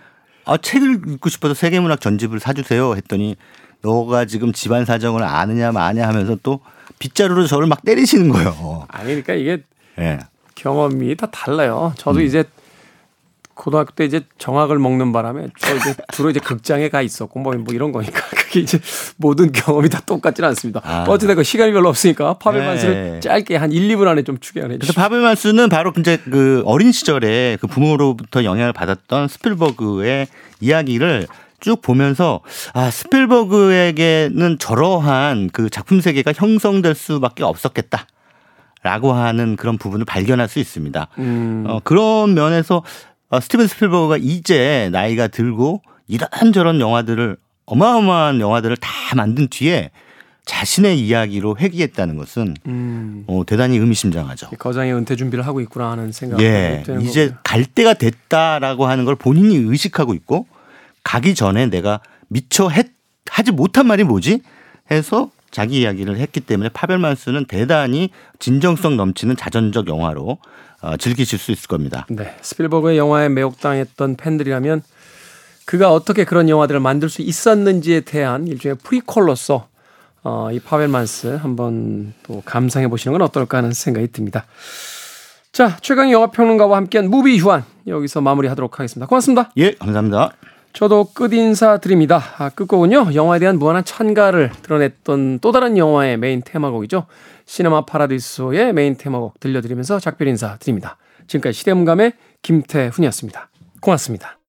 아 0.45 0.57
책을 0.57 1.01
읽고 1.07 1.29
싶어서 1.29 1.53
세계문학 1.53 2.01
전집을 2.01 2.39
사주세요 2.39 2.95
했더니 2.95 3.35
너가 3.81 4.25
지금 4.25 4.51
집안 4.51 4.85
사정을 4.85 5.23
아느냐 5.23 5.71
마냐 5.71 6.07
하면서 6.07 6.37
또 6.43 6.59
빗자루로 6.99 7.47
저를 7.47 7.67
막 7.67 7.83
때리시는 7.83 8.29
거예요. 8.29 8.85
아니 8.89 9.07
그러니까 9.07 9.33
이게 9.33 9.63
예. 9.99 10.19
경험이 10.55 11.15
다 11.15 11.27
달라요. 11.31 11.93
저도 11.97 12.21
이제 12.21 12.43
고등학교 13.59 13.91
때 13.91 14.05
이제 14.05 14.21
정학을 14.37 14.79
먹는 14.79 15.11
바람에 15.11 15.47
저 15.59 15.75
이제 15.75 15.93
주로 16.13 16.29
이제 16.29 16.39
극장에 16.39 16.87
가 16.87 17.01
있었고 17.01 17.39
뭐, 17.39 17.53
뭐 17.55 17.73
이런 17.73 17.91
거니까 17.91 18.21
그게 18.31 18.61
이제 18.61 18.79
모든 19.17 19.51
경험이 19.51 19.89
다 19.89 20.01
똑같지는 20.05 20.47
않습니다. 20.49 20.81
아. 20.83 21.05
어찌됐건 21.07 21.43
시간이 21.43 21.73
별로 21.73 21.89
없으니까 21.89 22.35
파벨 22.35 22.61
네. 22.61 22.67
만스를 22.67 23.19
짧게 23.21 23.57
한 23.57 23.71
1, 23.73 23.89
2분 23.89 24.07
안에 24.07 24.23
좀 24.23 24.39
추격을 24.39 24.71
해 24.71 24.77
그래서 24.77 24.87
주시죠. 24.87 25.01
파벨만스는 25.01 25.67
바로 25.69 25.91
이제 25.97 26.17
그 26.17 26.63
어린 26.65 26.93
시절에 26.93 27.57
그 27.59 27.67
부모로부터 27.67 28.45
영향을 28.45 28.71
받았던 28.71 29.27
스필버그의 29.27 30.27
이야기를 30.61 31.27
쭉 31.59 31.81
보면서 31.81 32.41
아 32.73 32.89
스필버그에게는 32.89 34.57
저러한 34.59 35.49
그 35.51 35.69
작품 35.69 36.01
세계가 36.01 36.33
형성될 36.35 36.95
수밖에 36.95 37.43
없었겠다. 37.43 38.07
라고 38.81 39.11
하는 39.11 39.57
그런 39.57 39.77
부분을 39.77 40.05
발견할 40.05 40.47
수 40.47 40.57
있습니다. 40.59 41.07
음. 41.17 41.65
어, 41.67 41.79
그런 41.83 42.33
면에서 42.33 42.81
어, 43.29 43.39
스티븐 43.41 43.67
스필버그가 43.67 44.17
이제 44.21 44.89
나이가 44.93 45.27
들고 45.27 45.81
이런저런 46.07 46.79
영화들을 46.79 47.35
어마어마한 47.65 48.39
영화들을 48.39 48.77
다 48.77 48.89
만든 49.15 49.47
뒤에 49.49 49.91
자신의 50.45 50.99
이야기로 50.99 51.57
회귀했다는 51.59 52.17
것은 52.17 52.55
음. 52.65 53.23
어, 53.27 53.43
대단히 53.45 53.77
의미심장하죠. 53.77 54.49
거장의 54.57 54.93
은퇴 54.95 55.15
준비를 55.15 55.45
하고 55.45 55.61
있구나 55.61 55.91
하는 55.91 56.11
생각이 56.11 56.43
예, 56.43 56.83
이제 57.01 57.27
거고요. 57.27 57.39
갈 57.43 57.65
때가 57.65 57.93
됐다라고 57.93 58.87
하는 58.87 59.05
걸 59.05 59.15
본인이 59.15 59.57
의식하고 59.57 60.15
있고 60.15 60.47
가기 61.03 61.35
전에 61.35 61.67
내가 61.67 62.01
미처 62.27 62.69
했, 62.69 62.87
하지 63.29 63.51
못한 63.51 63.87
말이 63.87 64.03
뭐지? 64.03 64.41
해서 64.91 65.31
자기 65.51 65.81
이야기를 65.81 66.17
했기 66.17 66.39
때문에 66.39 66.69
파벨만스는 66.69 67.45
대단히 67.45 68.09
진정성 68.39 68.97
넘치는 68.97 69.35
자전적 69.35 69.87
영화로 69.87 70.37
어, 70.81 70.97
즐기실 70.97 71.39
수 71.39 71.51
있을 71.51 71.67
겁니다. 71.67 72.05
네, 72.09 72.35
스필버그의 72.41 72.97
영화에 72.97 73.29
매혹당했던 73.29 74.15
팬들이라면 74.15 74.81
그가 75.65 75.91
어떻게 75.91 76.23
그런 76.23 76.49
영화들을 76.49 76.79
만들 76.79 77.09
수 77.09 77.21
있었는지에 77.21 78.01
대한 78.01 78.47
일종의 78.47 78.77
prequel로서 78.83 79.67
어, 80.23 80.49
이 80.51 80.59
파벨만스 80.59 81.39
한번 81.41 82.13
또 82.23 82.41
감상해 82.45 82.87
보시는 82.87 83.17
건 83.17 83.21
어떨까 83.21 83.57
하는 83.57 83.73
생각이 83.73 84.11
듭니다. 84.11 84.45
자, 85.51 85.77
최강 85.81 86.11
영화 86.11 86.27
평론가와 86.27 86.77
함께한 86.77 87.09
무비 87.09 87.37
휴안 87.39 87.63
여기서 87.87 88.21
마무리하도록 88.21 88.79
하겠습니다. 88.79 89.07
고맙습니다. 89.07 89.51
예, 89.57 89.73
감사합니다. 89.73 90.31
저도 90.73 91.09
끝 91.13 91.33
인사 91.33 91.77
드립니다. 91.77 92.21
아, 92.37 92.49
끝곡은요, 92.49 93.13
영화에 93.13 93.39
대한 93.39 93.57
무한한 93.57 93.83
찬가를 93.83 94.51
드러냈던 94.61 95.39
또 95.39 95.51
다른 95.51 95.77
영화의 95.77 96.17
메인 96.17 96.41
테마곡이죠. 96.45 97.05
시네마 97.45 97.85
파라디소의 97.85 98.73
메인 98.73 98.95
테마곡 98.95 99.39
들려드리면서 99.39 99.99
작별 99.99 100.27
인사 100.27 100.57
드립니다. 100.57 100.97
지금까지 101.27 101.57
시대음감의 101.57 102.13
김태훈이었습니다. 102.43 103.49
고맙습니다. 103.81 104.37